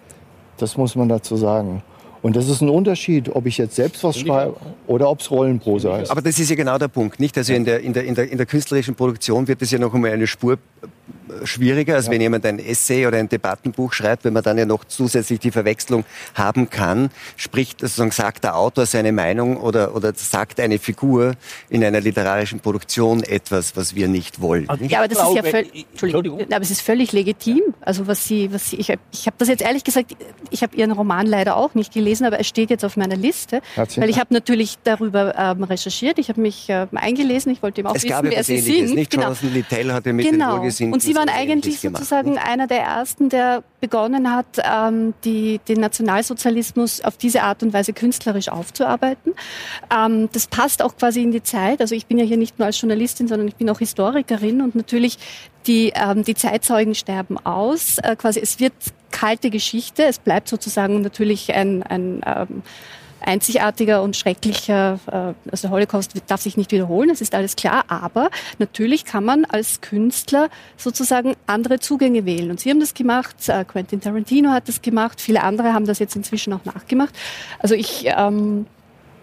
[0.59, 1.83] Das muss man dazu sagen.
[2.23, 4.57] Und das ist ein Unterschied, ob ich jetzt selbst was schreibe
[4.87, 6.11] oder ob es Rollenprosa ist.
[6.11, 7.37] Aber das ist ja genau der Punkt, nicht?
[7.37, 9.93] Also in der, in der, in der, in der künstlerischen Produktion wird es ja noch
[9.93, 10.57] einmal eine Spur
[11.45, 12.13] schwieriger, als ja.
[12.13, 15.51] wenn jemand ein Essay oder ein Debattenbuch schreibt, wenn man dann ja noch zusätzlich die
[15.51, 16.05] Verwechslung
[16.35, 17.11] haben kann.
[17.37, 21.35] Spricht, sozusagen sagt der Autor seine Meinung oder, oder sagt eine Figur
[21.69, 24.69] in einer literarischen Produktion etwas, was wir nicht wollen.
[24.79, 24.91] Nicht?
[24.91, 27.63] Ja, aber das ist ja völlig, Entschuldigung, aber es ist völlig legitim.
[27.81, 30.17] Also was Sie, was Sie, ich, ich habe das jetzt ehrlich gesagt,
[30.51, 33.61] ich habe Ihren Roman leider auch nicht gelesen, aber es steht jetzt auf meiner Liste,
[33.75, 34.03] Herzlich.
[34.03, 37.87] weil ich habe natürlich darüber ähm, recherchiert, ich habe mich äh, eingelesen, ich wollte ihm
[37.87, 38.95] auch es wissen, gab wer Sie sind.
[38.95, 39.25] Nicht genau.
[39.25, 40.53] Jonathan Littell hatte mit genau.
[40.53, 42.49] den Wohlgesinnten Sie waren eigentlich sozusagen gemacht.
[42.49, 47.93] einer der ersten, der begonnen hat, ähm, die, den Nationalsozialismus auf diese Art und Weise
[47.93, 49.35] künstlerisch aufzuarbeiten.
[49.95, 51.81] Ähm, das passt auch quasi in die Zeit.
[51.81, 54.75] Also ich bin ja hier nicht nur als Journalistin, sondern ich bin auch Historikerin und
[54.75, 55.19] natürlich
[55.67, 57.99] die, ähm, die Zeitzeugen sterben aus.
[57.99, 58.75] Äh, quasi es wird
[59.11, 60.05] kalte Geschichte.
[60.05, 62.63] Es bleibt sozusagen natürlich ein, ein ähm,
[63.27, 67.85] einzigartiger und schrecklicher, äh, also der Holocaust darf sich nicht wiederholen, das ist alles klar,
[67.89, 72.51] aber natürlich kann man als Künstler sozusagen andere Zugänge wählen.
[72.51, 75.99] Und Sie haben das gemacht, äh, Quentin Tarantino hat das gemacht, viele andere haben das
[75.99, 77.15] jetzt inzwischen auch nachgemacht.
[77.59, 78.67] Also ich ähm,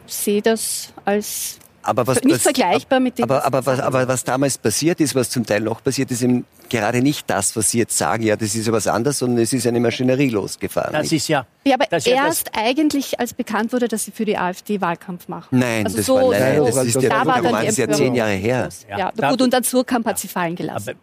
[0.08, 3.24] sehe das als aber was, nicht vergleichbar mit dem.
[3.24, 6.46] Aber, aber, was, aber was damals passiert ist, was zum Teil noch passiert ist, eben
[6.70, 9.52] gerade nicht das, was Sie jetzt sagen, ja, das ist ja was anderes, sondern es
[9.54, 10.94] ist eine Maschinerie losgefahren.
[10.94, 11.46] Das ist ja.
[11.66, 15.60] Ja, aber erst ja eigentlich, als bekannt wurde, dass Sie für die AfD Wahlkampf machen.
[15.60, 17.78] Nein, also das so, war, nein, so, das ist, ja, da war dann das ist
[17.78, 18.70] ja zehn Jahre her.
[18.90, 20.96] Ja, ja gut, und dann Surkamp hat sie fallen gelassen.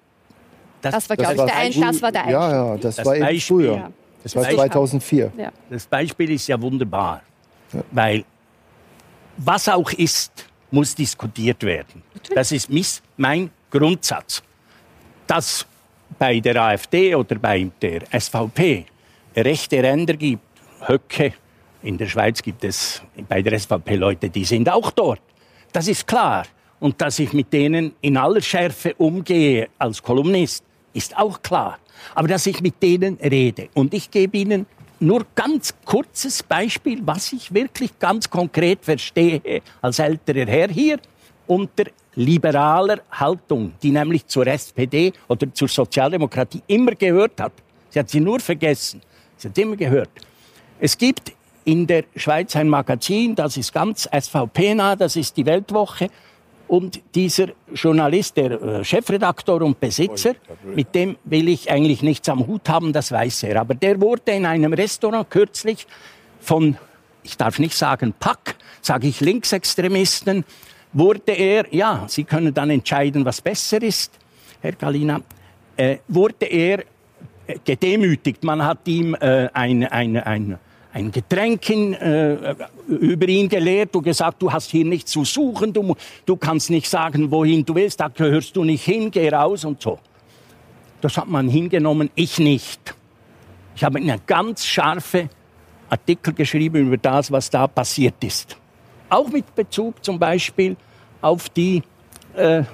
[0.80, 2.40] Das, das, war, glaube ich, der ein, das war der Einstieg.
[2.40, 3.90] Ja, ja, das, das war eben früher.
[4.22, 5.32] Das war 2004.
[5.70, 7.22] Das Beispiel ist ja wunderbar,
[7.90, 8.24] weil
[9.38, 12.02] was auch ist, muss diskutiert werden.
[12.34, 12.70] Das ist
[13.16, 14.42] mein Grundsatz.
[15.26, 15.66] Dass
[16.18, 18.86] bei der AfD oder bei der SVP
[19.36, 20.42] rechte Ränder gibt,
[20.86, 21.34] Höcke,
[21.82, 25.20] in der Schweiz gibt es bei der SVP Leute, die sind auch dort.
[25.72, 26.46] Das ist klar.
[26.80, 31.78] Und dass ich mit denen in aller Schärfe umgehe als Kolumnist, ist auch klar.
[32.14, 33.68] Aber dass ich mit denen rede.
[33.74, 34.66] Und ich gebe Ihnen
[35.00, 40.98] nur ganz kurzes Beispiel, was ich wirklich ganz konkret verstehe als älterer Herr hier
[41.46, 41.84] unter
[42.14, 47.52] liberaler Haltung, die nämlich zur SPD oder zur Sozialdemokratie immer gehört hat.
[47.90, 49.00] Sie hat sie nur vergessen.
[49.36, 50.10] Sie hat immer gehört.
[50.80, 51.32] Es gibt
[51.64, 56.08] in der Schweiz ein Magazin, das ist ganz SVP-nah, das ist die Weltwoche.
[56.68, 60.34] Und dieser Journalist, der äh, Chefredaktor und Besitzer,
[60.74, 63.60] mit dem will ich eigentlich nichts am Hut haben, das weiß er.
[63.60, 65.86] Aber der wurde in einem Restaurant kürzlich
[66.40, 66.76] von,
[67.22, 70.44] ich darf nicht sagen Pack, sage ich Linksextremisten,
[70.92, 74.12] wurde er, ja, Sie können dann entscheiden, was besser ist,
[74.60, 75.22] Herr Galina,
[75.76, 76.80] äh, wurde er
[77.46, 78.44] äh, gedemütigt.
[78.44, 80.58] Man hat ihm äh, ein, ein, ein
[80.98, 82.56] ein Getränk in, äh,
[82.88, 85.94] über ihn gelehrt und gesagt, du hast hier nichts zu suchen, du,
[86.26, 89.80] du kannst nicht sagen, wohin du willst, da gehörst du nicht hin, geh raus und
[89.80, 89.98] so.
[91.00, 92.94] Das hat man hingenommen, ich nicht.
[93.76, 95.28] Ich habe einen ganz scharfe
[95.88, 98.56] Artikel geschrieben über das, was da passiert ist.
[99.08, 100.76] Auch mit Bezug zum Beispiel
[101.20, 101.82] auf die
[102.38, 102.64] äh,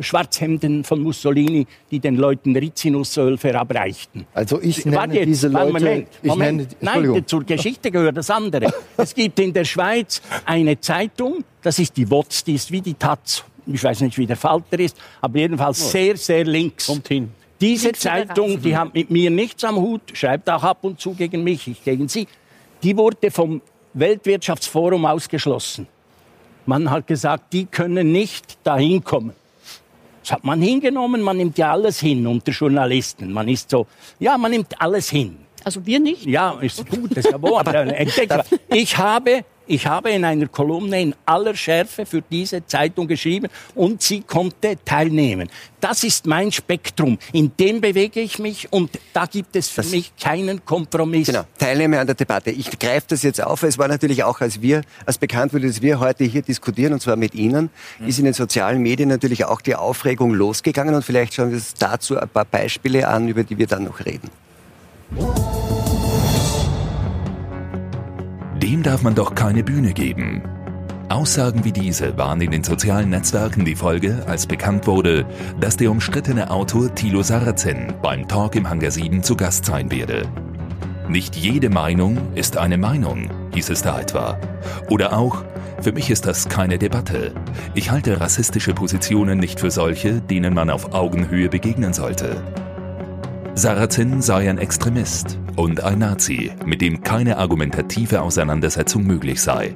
[0.00, 4.26] Schwarzhemden von Mussolini, die den Leuten Rizinusöl verabreichten.
[4.34, 5.72] Also ich nenne Warte jetzt, diese Leute...
[5.72, 6.82] Moment, ich Moment.
[6.82, 8.72] nenne, Nein, zur Geschichte gehört das andere.
[8.96, 12.94] es gibt in der Schweiz eine Zeitung, das ist die WOTS, die ist wie die
[12.94, 13.44] Taz.
[13.66, 16.86] Ich weiß nicht, wie der Falter ist, aber jedenfalls sehr, sehr links.
[16.86, 17.30] Kommt hin.
[17.60, 18.00] Diese Links.
[18.00, 21.68] Zeitung, die hat mit mir nichts am Hut, schreibt auch ab und zu gegen mich,
[21.68, 22.26] ich gegen sie.
[22.82, 23.60] Die wurde vom
[23.92, 25.86] Weltwirtschaftsforum ausgeschlossen.
[26.70, 29.32] Man hat gesagt, die können nicht dahin kommen.
[30.22, 33.32] Das hat man hingenommen, man nimmt ja alles hin unter Journalisten.
[33.32, 33.88] Man ist so,
[34.20, 35.36] ja, man nimmt alles hin.
[35.64, 36.24] Also wir nicht.
[36.26, 37.60] Ja, ist gut, das ist ja wohl.
[38.68, 43.46] ich habe, ich habe in einer Kolumne in aller Schärfe für diese Zeitung geschrieben
[43.76, 45.48] und sie konnte teilnehmen.
[45.80, 47.18] Das ist mein Spektrum.
[47.32, 51.28] In dem bewege ich mich und da gibt es für mich keinen Kompromiss.
[51.28, 52.50] Genau, Teilnehmer an der Debatte.
[52.50, 53.62] Ich greife das jetzt auf.
[53.62, 57.00] Es war natürlich auch, als wir, als bekannt wurde, dass wir heute hier diskutieren, und
[57.00, 57.70] zwar mit Ihnen,
[58.04, 60.96] ist in den sozialen Medien natürlich auch die Aufregung losgegangen.
[60.96, 64.00] Und vielleicht schauen wir uns dazu ein paar Beispiele an, über die wir dann noch
[64.00, 64.30] reden.
[68.62, 70.42] Dem darf man doch keine Bühne geben.
[71.08, 75.24] Aussagen wie diese waren in den sozialen Netzwerken die Folge, als bekannt wurde,
[75.58, 80.28] dass der umstrittene Autor Thilo Sarrazin beim Talk im Hangar 7 zu Gast sein werde.
[81.08, 84.38] Nicht jede Meinung ist eine Meinung, hieß es da etwa.
[84.90, 85.42] Oder auch,
[85.80, 87.32] für mich ist das keine Debatte.
[87.74, 92.44] Ich halte rassistische Positionen nicht für solche, denen man auf Augenhöhe begegnen sollte.
[93.54, 99.74] Sarrazin sei ein Extremist und ein Nazi, mit dem keine argumentative Auseinandersetzung möglich sei.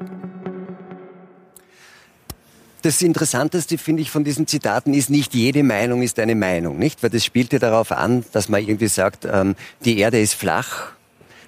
[2.82, 7.02] Das Interessanteste, finde ich, von diesen Zitaten ist, nicht jede Meinung ist eine Meinung, nicht?
[7.02, 10.92] Weil das spielt ja darauf an, dass man irgendwie sagt, ähm, die Erde ist flach,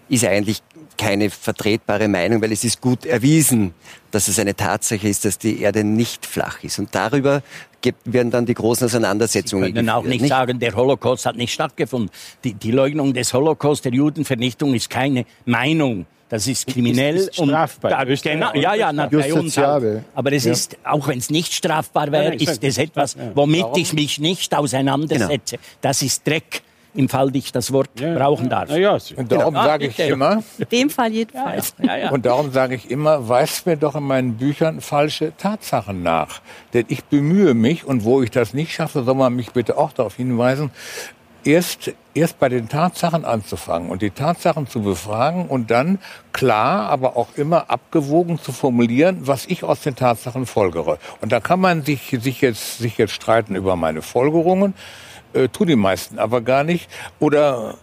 [0.09, 0.63] ist eigentlich
[0.97, 3.75] keine vertretbare Meinung, weil es ist gut erwiesen,
[4.11, 6.79] dass es eine Tatsache ist, dass die Erde nicht flach ist.
[6.79, 7.43] Und darüber
[7.81, 11.37] gibt, werden dann die großen Auseinandersetzungen Sie können auch geführt, nicht, sagen, der Holocaust hat
[11.37, 12.11] nicht stattgefunden.
[12.45, 16.07] Die, die Leugnung des Holocaust, der Judenvernichtung, ist keine Meinung.
[16.29, 17.91] Das ist kriminell Ist- ist strafbar.
[17.93, 19.81] Da, Österreich genau, und ja, ja, na, bei uns auch.
[20.15, 20.53] Aber es Ja.
[20.53, 24.53] ist, auch wenn es nicht strafbar wäre, ich ist es etwas, womit ich mich nicht
[24.53, 25.59] auseinandersetze.
[25.81, 26.63] Das ist Dreck,
[26.97, 28.71] im Fall ich das Wort brauchen darf.
[28.71, 31.75] Ja, Sie- Und darum Ah, sage ich immer, In dem Fall jedenfalls.
[31.83, 32.11] Ja, ja.
[32.11, 36.41] Und darum sage ich immer, weist mir doch in meinen Büchern falsche Tatsachen nach.
[36.75, 39.93] Denn ich bemühe mich, und wo ich das nicht schaffe, soll man mich bitte auch
[39.93, 40.71] darauf hinweisen,
[41.45, 45.99] erst, erst bei den Tatsachen anzufangen und die Tatsachen zu befragen und dann
[46.33, 50.99] klar, aber auch immer abgewogen zu formulieren, was ich aus den Tatsachen folgere.
[51.21, 54.75] Und da kann man sich, sich, jetzt, sich jetzt streiten über meine Folgerungen,
[55.37, 56.89] äh, tun die meisten aber gar nicht.
[57.19, 57.77] Oder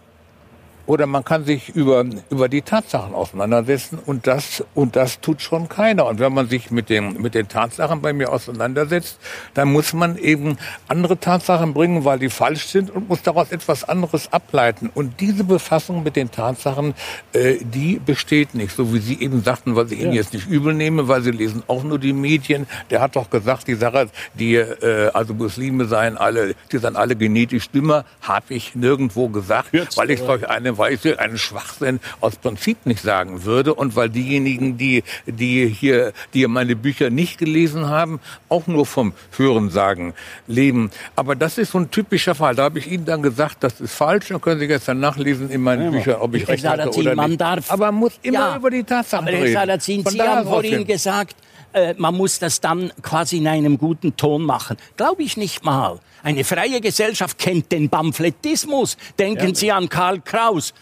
[0.86, 5.68] oder man kann sich über, über die Tatsachen auseinandersetzen und das, und das tut schon
[5.68, 6.06] keiner.
[6.06, 9.18] Und wenn man sich mit, dem, mit den Tatsachen bei mir auseinandersetzt,
[9.54, 10.58] dann muss man eben
[10.88, 14.90] andere Tatsachen bringen, weil die falsch sind und muss daraus etwas anderes ableiten.
[14.94, 16.94] Und diese Befassung mit den Tatsachen,
[17.32, 18.76] äh, die besteht nicht.
[18.76, 21.62] So wie Sie eben sagten, was ich Ihnen jetzt nicht übel nehme, weil Sie lesen
[21.66, 22.66] auch nur die Medien.
[22.90, 27.16] Der hat doch gesagt, die Sache, die, äh, also Muslime seien alle, die seien alle
[27.16, 32.86] genetisch dümmer, habe ich nirgendwo gesagt, weil ich solch eine Weise einen Schwachsinn aus Prinzip
[32.86, 38.20] nicht sagen würde und weil diejenigen, die, die hier, die meine Bücher nicht gelesen haben,
[38.48, 40.14] auch nur vom Hörensagen
[40.46, 40.90] leben.
[41.16, 42.54] Aber das ist so ein typischer Fall.
[42.54, 44.28] Da habe ich Ihnen dann gesagt, das ist falsch.
[44.28, 47.14] Dann können Sie jetzt dann nachlesen in meinen Büchern, ob ich Herr recht hatte oder
[47.14, 47.40] man nicht.
[47.40, 49.54] darf- Aber man muss immer Ja, über die Tatsachen Aber Herr reden.
[49.54, 51.36] Sarrazin, Von Sie haben vorhin gesagt,
[51.74, 54.76] äh, man muss das dann quasi in einem guten Ton machen.
[54.96, 55.98] Glaube ich nicht mal.
[56.22, 58.96] Eine freie Gesellschaft kennt den Pamphletismus.
[59.18, 60.72] Denken Sie an Karl Kraus.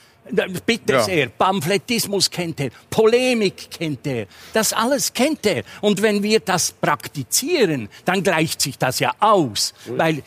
[0.67, 1.03] Bitte Ja.
[1.03, 5.65] sehr, Pamphletismus kennt er, Polemik kennt er, das alles kennt er.
[5.81, 9.75] Und wenn wir das praktizieren, dann gleicht sich das ja aus.
[9.87, 10.23] Weil äh,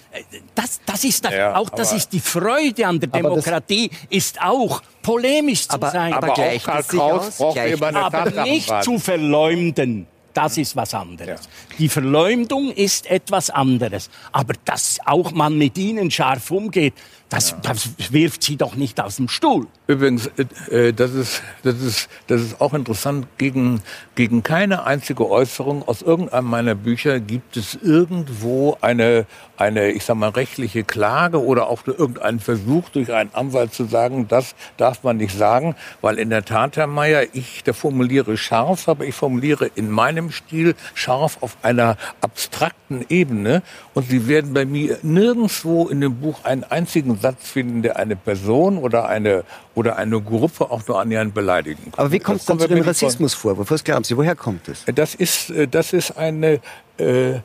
[0.53, 4.82] das, das ist das, Ja, auch das ist die Freude an der Demokratie, ist auch
[5.01, 6.11] polemisch zu Aber- sein.
[6.13, 7.38] aber Aber auch gleicht Karl Kraus aus?
[7.38, 10.07] braucht Gleicht immer eine aber nicht zu verleumden.
[10.36, 11.48] Das ist was anderes.
[11.80, 14.10] Die Verleumdung ist etwas anderes.
[14.34, 16.94] Aber dass auch man mit ihnen scharf umgeht,
[17.30, 19.68] das, das wirft sie doch nicht aus dem Stuhl.
[19.88, 23.82] Übrigens, äh, äh, das, ist, das, ist, das ist auch interessant, gegen,
[24.16, 29.26] gegen keine einzige Äußerung aus irgendeinem meiner Bücher gibt es irgendwo eine,
[29.58, 34.28] eine, ich sag mal, rechtliche Klage oder auch irgendeinen Versuch durch einen Anwalt zu sagen,
[34.28, 38.88] das darf man nicht sagen, weil in der Tat, Herr Mayer, ich da formuliere scharf,
[38.89, 43.62] aber ich formuliere in meinem Stil scharf auf einer abstrakten Ebene
[43.93, 48.16] und Sie werden bei mir nirgendwo in dem Buch einen einzigen Satz finden, der eine
[48.16, 49.43] Person oder eine,
[49.74, 51.93] oder eine Gruppe auch nur annähernd beleidigen kann.
[51.97, 53.72] Aber wie kommt es dann zu dem Rassismusvorwurf?
[53.72, 54.84] Was glauben Sie, woher kommt es?
[54.93, 56.60] Das ist, äh, das ist eine...
[56.97, 57.39] Äh,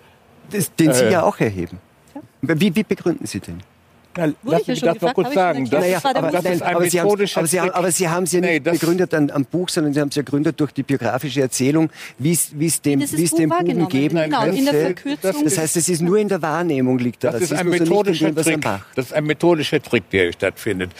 [0.52, 1.78] den Sie äh, ja auch erheben.
[2.42, 3.62] Wie, wie begründen Sie den?
[4.16, 5.70] Na, lass mich das noch kurz sagen.
[5.70, 7.16] Das, Naja, aber, das nein, ist ein aber, Sie aber,
[7.46, 7.76] Sie haben, Trick.
[7.76, 10.08] aber Sie haben es ja nicht Nee, das- begründet an, am Buch, sondern Sie haben
[10.08, 13.30] es ja begründet durch die biografische Erzählung, wie es wie es dem, dieses wie es
[13.30, 14.74] Buch dem Buben geben Genau, in der.
[14.74, 15.44] Verkürzung.
[15.44, 18.42] Das heißt, es ist nur in der Wahrnehmung liegt der Das ist ein methodischer dem,
[18.60, 18.66] Trick.
[18.96, 20.90] Das ist ein methodischer Trick, der hier stattfindet.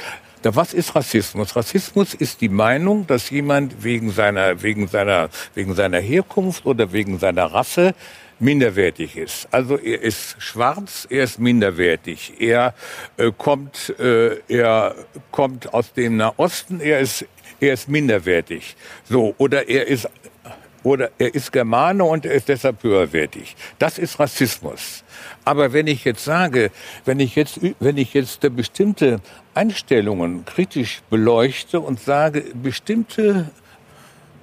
[0.43, 1.55] Da, was ist Rassismus?
[1.57, 7.19] Rassismus ist die Meinung, dass jemand wegen seiner, wegen seiner, wegen seiner Herkunft oder wegen
[7.19, 7.93] seiner Rasse
[8.41, 9.49] minderwertig ist.
[9.51, 12.35] Also er ist schwarz, er ist minderwertig.
[12.39, 12.75] Er
[13.17, 14.95] äh, kommt, äh, er
[15.31, 17.27] kommt aus dem Nahosten, er ist,
[17.61, 18.77] er ist minderwertig.
[19.05, 20.09] So oder er ist
[20.83, 23.55] oder er ist Germane und er ist deshalb höherwertig.
[23.79, 25.05] Das ist Rassismus.
[25.45, 26.71] Aber wenn ich jetzt sage,
[27.05, 29.21] wenn ich jetzt, wenn ich jetzt bestimmte
[29.55, 33.51] Einstellungen kritisch beleuchte und sage, bestimmte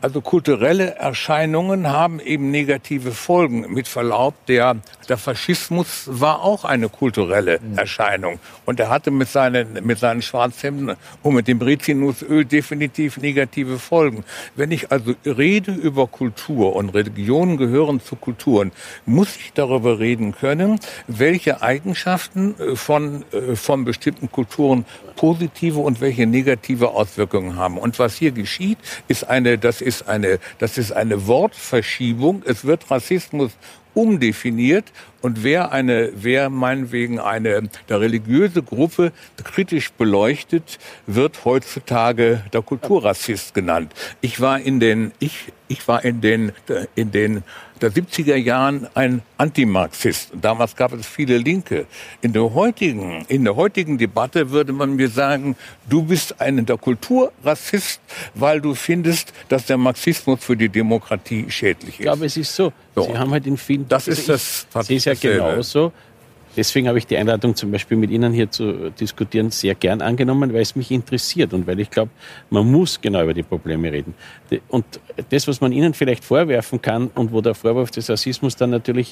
[0.02, 3.74] also kulturelle Erscheinungen haben eben negative Folgen.
[3.74, 4.78] Mit Verlaub, der,
[5.10, 8.39] der Faschismus war auch eine kulturelle Erscheinung.
[8.66, 14.24] Und er hatte mit seinen, mit seinen Schwarzhemden und mit dem Rizinusöl definitiv negative Folgen.
[14.56, 18.72] Wenn ich also rede über Kultur und Religionen gehören zu Kulturen,
[19.06, 24.86] muss ich darüber reden können, welche Eigenschaften äh, von, äh, von bestimmten Kulturen
[25.16, 27.78] positive und welche negative Auswirkungen haben.
[27.78, 28.78] Und was hier geschieht,
[29.08, 32.43] ist eine, das ist eine, das ist eine Wortverschiebung.
[32.45, 33.53] Es wird Rassismus
[33.93, 39.11] umdefiniert und wer eine, wer meinetwegen eine der religiöse Gruppe
[39.43, 40.77] kritisch beleuchtet,
[41.07, 43.91] wird heutzutage der Kulturrassist genannt.
[44.21, 46.51] Ich war in den, ich, ich war in den,
[46.93, 47.43] in den
[47.82, 50.32] der 70er Jahren ein Antimarxist.
[50.41, 51.86] Damals gab es viele Linke.
[52.21, 55.55] In der heutigen, in der heutigen Debatte würde man mir sagen,
[55.89, 58.01] du bist ein der Kulturrassist,
[58.36, 61.99] weil du findest, dass der Marxismus für die Demokratie schädlich ist.
[61.99, 62.71] Ich glaube, es ist so.
[62.95, 63.03] So.
[63.03, 63.88] Sie haben halt in vielen.
[63.88, 65.38] Das ist also das- Ich sehe es ja dasselbe.
[65.38, 65.91] genauso.
[66.58, 70.51] Deswegen habe ich die Einladung zum Beispiel mit Ihnen hier zu diskutieren sehr gern angenommen,
[70.51, 72.12] weil es mich interessiert und weil ich glaube,
[72.49, 74.16] man muss genau über die Probleme reden.
[74.49, 74.86] De- Und
[75.30, 79.12] das, was man Ihnen vielleicht vorwerfen kann und wo der Vorwurf des Rassismus dann natürlich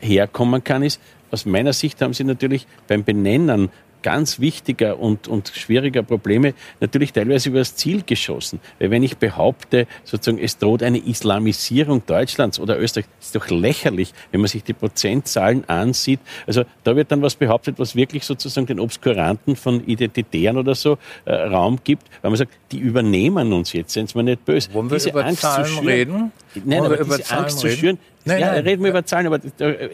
[0.00, 3.70] herkommen kann, ist, aus meiner Sicht haben Sie natürlich beim Benennen
[4.02, 8.60] ganz wichtiger und, und schwieriger Probleme natürlich teilweise übers Ziel geschossen.
[8.78, 13.48] Weil wenn ich behaupte, sozusagen, es droht eine Islamisierung Deutschlands oder Österreich, das ist doch
[13.48, 16.20] lächerlich, wenn man sich die Prozentzahlen ansieht.
[16.46, 20.98] Also da wird dann was behauptet, was wirklich sozusagen den Obskuranten von Identitären oder so
[21.24, 24.72] äh, Raum gibt, weil man sagt, die übernehmen uns jetzt, sind wir nicht böse.
[24.72, 26.32] Wollen wir über Zahlen schüren, reden?
[26.64, 27.78] Nein, aber über diese Zahlen Angst zu reden?
[27.78, 28.62] schüren, Nein, ja, nein.
[28.64, 29.38] reden wir über Zahlen, aber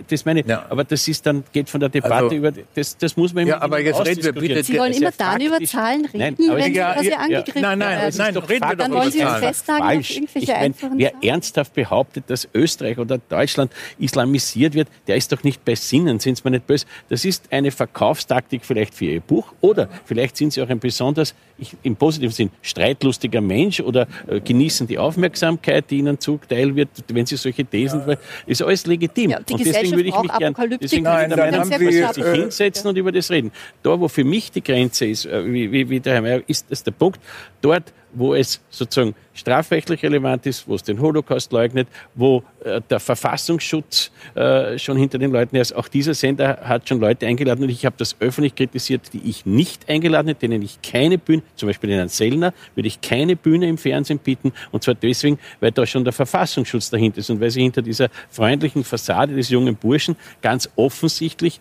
[0.08, 0.66] das, meine ich, Ja.
[0.68, 3.54] aber das ist dann, geht von der Debatte Also- über, das, das muss man Ja,
[3.56, 4.48] mit aber jetzt reden wir ausdiskutieren.
[4.48, 7.10] bitte- Sie wollen immer ja dann über Zahlen Nein, reden, aber wenn ja, sie quasi
[7.10, 8.14] ja, angegriffen nein, nein, werden.
[8.18, 9.42] nein, doch reden wir doch Dann über wollen Sie uns Zahlen.
[9.44, 11.22] festnageln auf irgendwelche Ich mein, einfachen wer Zahlen.
[11.22, 16.36] ernsthaft behauptet, dass Österreich oder Deutschland islamisiert wird, der ist doch nicht bei Sinnen, sind
[16.36, 16.86] Sie mir nicht böse.
[17.08, 21.34] Das ist eine Verkaufstaktik vielleicht für Ihr Buch oder vielleicht sind Sie auch ein besonders,
[21.58, 26.88] ich, im positiven Sinn, streitlustiger Mensch oder äh, genießen die Aufmerksamkeit, die Ihnen zuteil wird,
[27.08, 28.02] wenn Sie solche Thesen,
[28.46, 29.30] ist alles legitim.
[29.30, 30.80] Ja, und deswegen würde ich mich braucht gern, Apokalyptik.
[30.80, 33.30] deswegen Nein, ich dann der haben Meinung, Sie, dass Sie sich hinsetzen und über das
[33.30, 33.52] reden.
[33.82, 36.70] Da, wo für mich die Grenze ist, äh, wie, wie, wie der Herr Mayer, ist
[36.70, 37.20] das der Punkt,
[37.60, 43.00] dort, wo es sozusagen strafrechtlich relevant ist, wo es den Holocaust leugnet, wo äh, der
[43.00, 45.72] Verfassungsschutz äh, schon hinter den Leuten ist.
[45.72, 49.46] Auch dieser Sender hat schon Leute eingeladen und ich habe das öffentlich kritisiert, die ich
[49.46, 53.36] nicht eingeladen hätte, denen ich keine Bühne, zum Beispiel den Herrn Sellner, würde ich keine
[53.36, 57.40] Bühne im Fernsehen bieten und zwar deswegen, weil da schon der Verfassungsschutz dahinter ist und
[57.40, 61.61] weil sie hinter dieser freundlichen Fassade des jungen Burschen ganz offensichtlich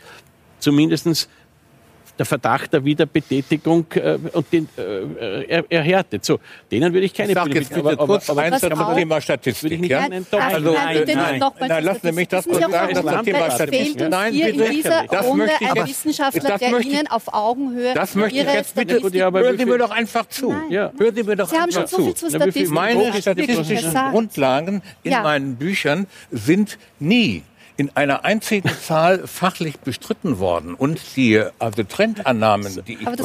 [0.60, 1.30] zumindestens
[2.18, 6.26] der Verdacht der Wiederbetätigung äh, und den äh, er, erhärtet.
[6.26, 6.40] So,
[6.72, 9.80] denen würde ich keine Ich sag jetzt bitte kurz eins Was zum auch- Thema Statistik.
[9.82, 10.08] nicht Ja?
[10.10, 12.46] nein, Ach, Also, nein, äh, bitte nein, noch mal nein, zur lassen Sie mich das
[12.46, 14.10] kurz sagen, Das das Thema doch Statistik.
[14.10, 14.70] Nein, hier in bitte.
[14.72, 18.76] dieser Das Runde ich ein Wissenschaftler, das der Ihnen auf Augenhöhe Das möchte ich jetzt
[18.76, 20.54] bitte, aber hören Sie mir doch einfach zu.
[20.70, 20.92] Nein.
[20.98, 22.04] Hören Sie mir doch Sie haben einfach schon so zu.
[22.04, 22.16] viel
[22.52, 23.94] viel Statistik Meine statistischen.
[24.12, 27.44] Grundlagen in meinen Büchern sind nie
[27.78, 30.74] in einer einzigen Zahl fachlich bestritten worden.
[30.74, 33.16] Und die also Trendannahmen, die ich mache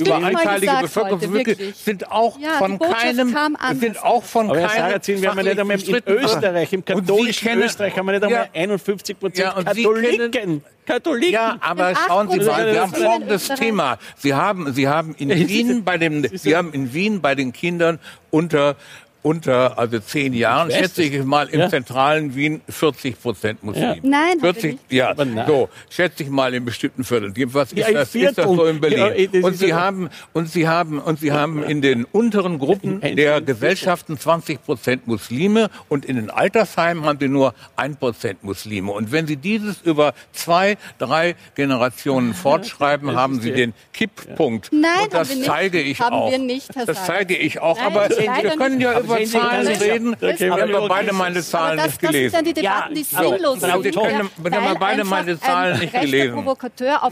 [0.00, 1.76] über einteilige gesagt Bevölkerung heute, wirklich, wirklich.
[1.76, 3.78] sind auch Ja, von keinem anders.
[3.80, 6.84] sind auch von Aber Herr keinem Sarrazin, wir haben ja nicht einmal in Österreich, im
[6.84, 8.60] katholischen kennen- Österreich haben wir nicht einmal Ja.
[8.60, 10.30] 51 Prozent Ja, Katholiken.
[10.32, 11.32] kennen- Katholiken.
[11.32, 13.48] Ja, aber schauen Sie 8% mal, wir haben folgendes.
[13.48, 13.98] Thema.
[14.18, 17.52] Sie haben, Sie haben in Wien bei den, ist Sie haben in Wien bei den
[17.54, 17.98] Kindern
[18.30, 18.76] unter
[19.24, 21.68] unter also zehn Jahren, schätze ich mal im Ja.
[21.70, 23.96] zentralen Wien 40 Prozent Muslime.
[24.02, 24.92] Nein, haben wir 40, nicht.
[24.92, 25.44] ja, nein.
[25.46, 27.32] so schätze ich mal in bestimmten Vierteln.
[27.54, 28.14] Was ist Ja, ein das?
[28.14, 28.56] Ist das Viertel.
[28.56, 29.30] so in Berlin?
[29.32, 33.02] Ja, und sie ja- haben und sie haben und sie haben in den unteren Gruppen
[33.02, 33.46] Ein- der ein.
[33.46, 38.92] Gesellschaften 20 Prozent Muslime und in den Altersheimen haben sie nur 1 Prozent Muslime.
[38.92, 44.70] Und wenn sie dieses über zwei, drei Generationen fortschreiben, haben sie ja- den Kipppunkt.
[44.70, 45.46] Nein, und das haben wir nicht.
[45.46, 46.30] zeige ich Haben auch.
[46.30, 47.78] wir nicht, Herr das zeige ich auch.
[47.78, 49.13] Nein, aber wir können ja nicht.
[49.16, 50.16] Über sehen Zahlen das ist- reden.
[50.20, 52.32] Wir haben über- beide meine Zahlen das, nicht das sind gelesen.
[52.34, 53.84] dann die Debatten, die sinnlos sind.
[53.84, 56.44] Wir können- wir haben beide meine Zahlen ein nicht gelesen.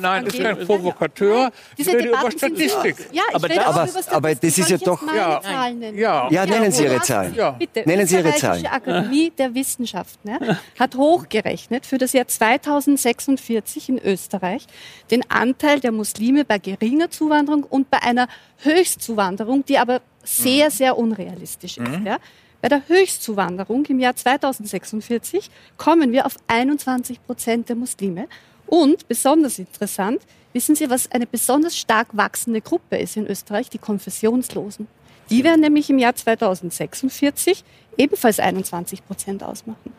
[0.00, 1.50] Nein, das ist kein Provokateur.
[1.78, 2.96] Diese Ich rede über Debatten sind Statistik.
[3.12, 4.14] Ja, ich Aber rede aber- über Statistik.
[4.14, 5.40] aber das ist ja doch- Ja.
[5.72, 5.98] Nennen?
[5.98, 6.28] Ja.
[6.30, 7.34] Ja, nennen Sie Ihre Zahlen.
[7.59, 8.66] Bitte, Nennen Sie Ihre Österreichische Zahlen.
[8.66, 10.38] Akademie der Wissenschaften ja,
[10.78, 14.66] hat hochgerechnet für das Jahr 2046 in Österreich
[15.11, 18.28] den Anteil der Muslime bei geringer Zuwanderung und bei einer
[18.62, 22.00] Höchstzuwanderung, die aber sehr, sehr unrealistisch ist.
[22.04, 22.18] Ja.
[22.60, 28.28] Bei der Höchstzuwanderung im Jahr 2046 kommen wir auf 21 Prozent der Muslime.
[28.66, 33.68] Und besonders interessant, wissen Sie, was eine besonders stark wachsende Gruppe ist in Österreich?
[33.68, 34.86] Die Konfessionslosen.
[35.28, 37.64] Die werden nämlich im Jahr 2046
[37.96, 39.92] ebenfalls 21 Prozent ausmachen.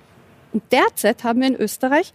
[0.54, 2.14] Und derzeit haben wir in Österreich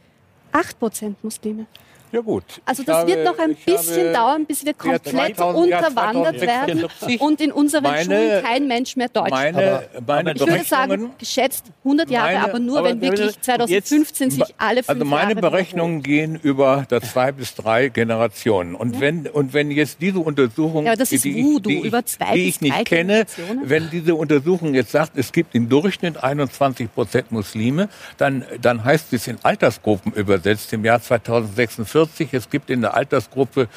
[0.53, 1.67] 8 Prozent Muslime.
[2.11, 2.45] Ja gut.
[2.65, 5.05] Also das habe- wird noch ein bisschen dauern, bis wir komplett
[5.37, 9.55] 2000, Jahr unterwandert werden 2046 und in unseren meine- Schulen kein Mensch mehr Deutsch spricht.
[9.55, 13.19] meine, meine Ich würde sagen, geschätzt 100 Jahre, Meine- aber nur, aber wenn wenn wir-
[13.19, 17.89] wirklich 2015 sich alle fünf also meine Jahre Berechnungen gehen über das zwei bis drei
[17.89, 18.75] Generationen.
[18.75, 21.87] Und wenn und wenn jetzt diese Untersuchung, Ja, aber das ist die, Voodoo, ich, die,
[21.89, 23.27] über ich, zwei die ich nicht drei kenne,
[23.63, 29.13] wenn diese Untersuchung jetzt sagt, es gibt im Durchschnitt 21 Prozent Muslime, dann dann heißt
[29.13, 31.98] es in Altersgruppen übersetzt im Jahr 2046,
[32.33, 33.69] es gibt in der Altersgruppe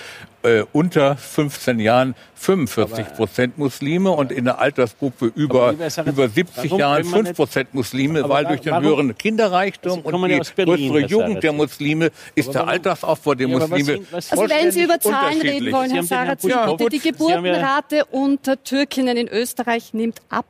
[0.43, 5.73] äh, unter 15 Jahren 45 Prozent Muslime und in der Altersgruppe über,
[6.05, 8.71] über 70 warum Jahren will man 5 nicht- Prozent Muslime, Aber weil wa- durch den
[8.71, 11.53] warum- höheren Kinderreichtum kommen und ja die Berlin, größere Jugend der.
[11.53, 14.83] Muslime ist Aber der Altersaufbau der Ja, aber was Muslime sind- was- Also wenn Sie
[14.83, 20.21] über Zahlen reden wollen, Herr Sarrazin, Ja, die ja- Geburtenrate unter Türkinnen in Österreich nimmt
[20.29, 20.45] ab.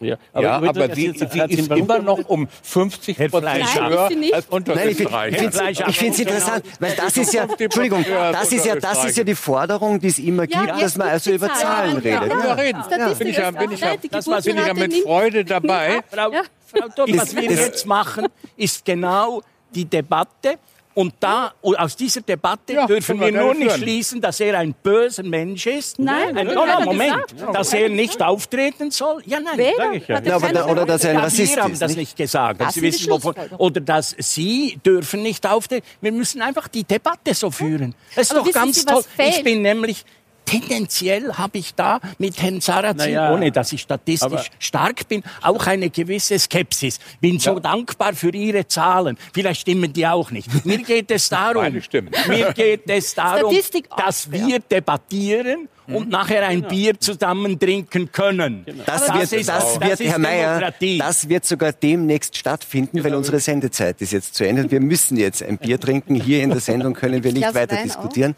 [0.00, 3.80] Ja, ja, ich würde aber sie, sie Zinn, ist immer noch um 50 Herr Prozent
[3.80, 5.12] höher sie als unter Nein, ich finde
[5.46, 5.84] Österreich.
[5.88, 9.24] ich finde es interessant, weil das ist ja, Entschuldigung, das ist ja, das ist ja
[9.24, 12.02] die Forderung, die es immer Ja, gibt, jetzt dass man also über Zahlen.
[12.04, 12.30] Ja, redet.
[12.32, 12.44] ja.
[12.46, 12.82] Ja, reden.
[12.84, 16.00] Statistik Bin ich ja, bin ich ja, bin ich ja mit Freude dabei.
[16.10, 16.42] Frau, Ja.
[16.66, 18.26] Frau Thom, was wir jetzt machen,
[18.56, 19.40] ist genau
[19.74, 20.58] die Debatte.
[20.96, 24.72] Und da, und aus dieser Debatte Ja, dürfen wir nur nicht schließen, dass er ein
[24.72, 25.98] böser Mensch ist.
[25.98, 27.54] Nein, ein, hat oh, keiner Moment, gesagt.
[27.54, 29.22] dass er nicht auftreten soll.
[29.26, 29.58] Ja, nein.
[29.58, 29.72] Wer?
[29.76, 30.20] Sag ich ja.
[30.22, 31.82] Da- oder dass er ein Rassist wir haben ist.
[31.82, 31.98] das nicht?
[31.98, 32.62] nicht gesagt.
[32.62, 35.86] Das Sie ist wissen, wovon, oder dass Sie dürfen nicht auftreten.
[36.00, 37.94] Wir müssen einfach die Debatte so führen.
[38.14, 39.04] Das ist Aber doch ganz Sie, toll.
[39.18, 40.02] Ich bin nämlich
[40.46, 45.66] tendenziell habe ich da mit Herrn Sarrazin, Naja, ohne dass ich statistisch stark bin, auch
[45.66, 46.98] eine gewisse Skepsis.
[47.20, 49.18] Bin so dankbar für Ihre Zahlen.
[49.34, 50.64] Vielleicht stimmen die auch nicht.
[50.64, 52.10] Mir geht es darum, Meine stimmen.
[52.28, 53.54] mir geht es darum,
[53.96, 54.32] dass ja.
[54.32, 55.68] wir debattieren.
[55.88, 56.68] Und nachher ein Genau.
[56.68, 58.64] Bier zusammen trinken können.
[58.86, 63.14] Das Aber wird, ist- das wird ist Herr Mayer, das wird sogar demnächst stattfinden, weil
[63.14, 64.70] unsere Sendezeit ist jetzt zu Ende.
[64.70, 66.14] Wir müssen jetzt ein Bier trinken.
[66.16, 68.34] Hier in der Sendung können wir nicht weiter diskutieren.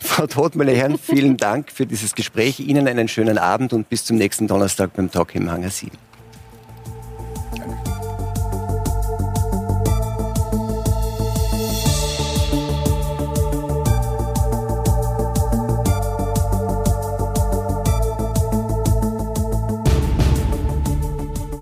[0.00, 2.60] Frau Todt, meine Herren, vielen Dank für dieses Gespräch.
[2.60, 5.92] Ihnen einen schönen Abend und bis zum nächsten Donnerstag beim Talk im Hangar 7.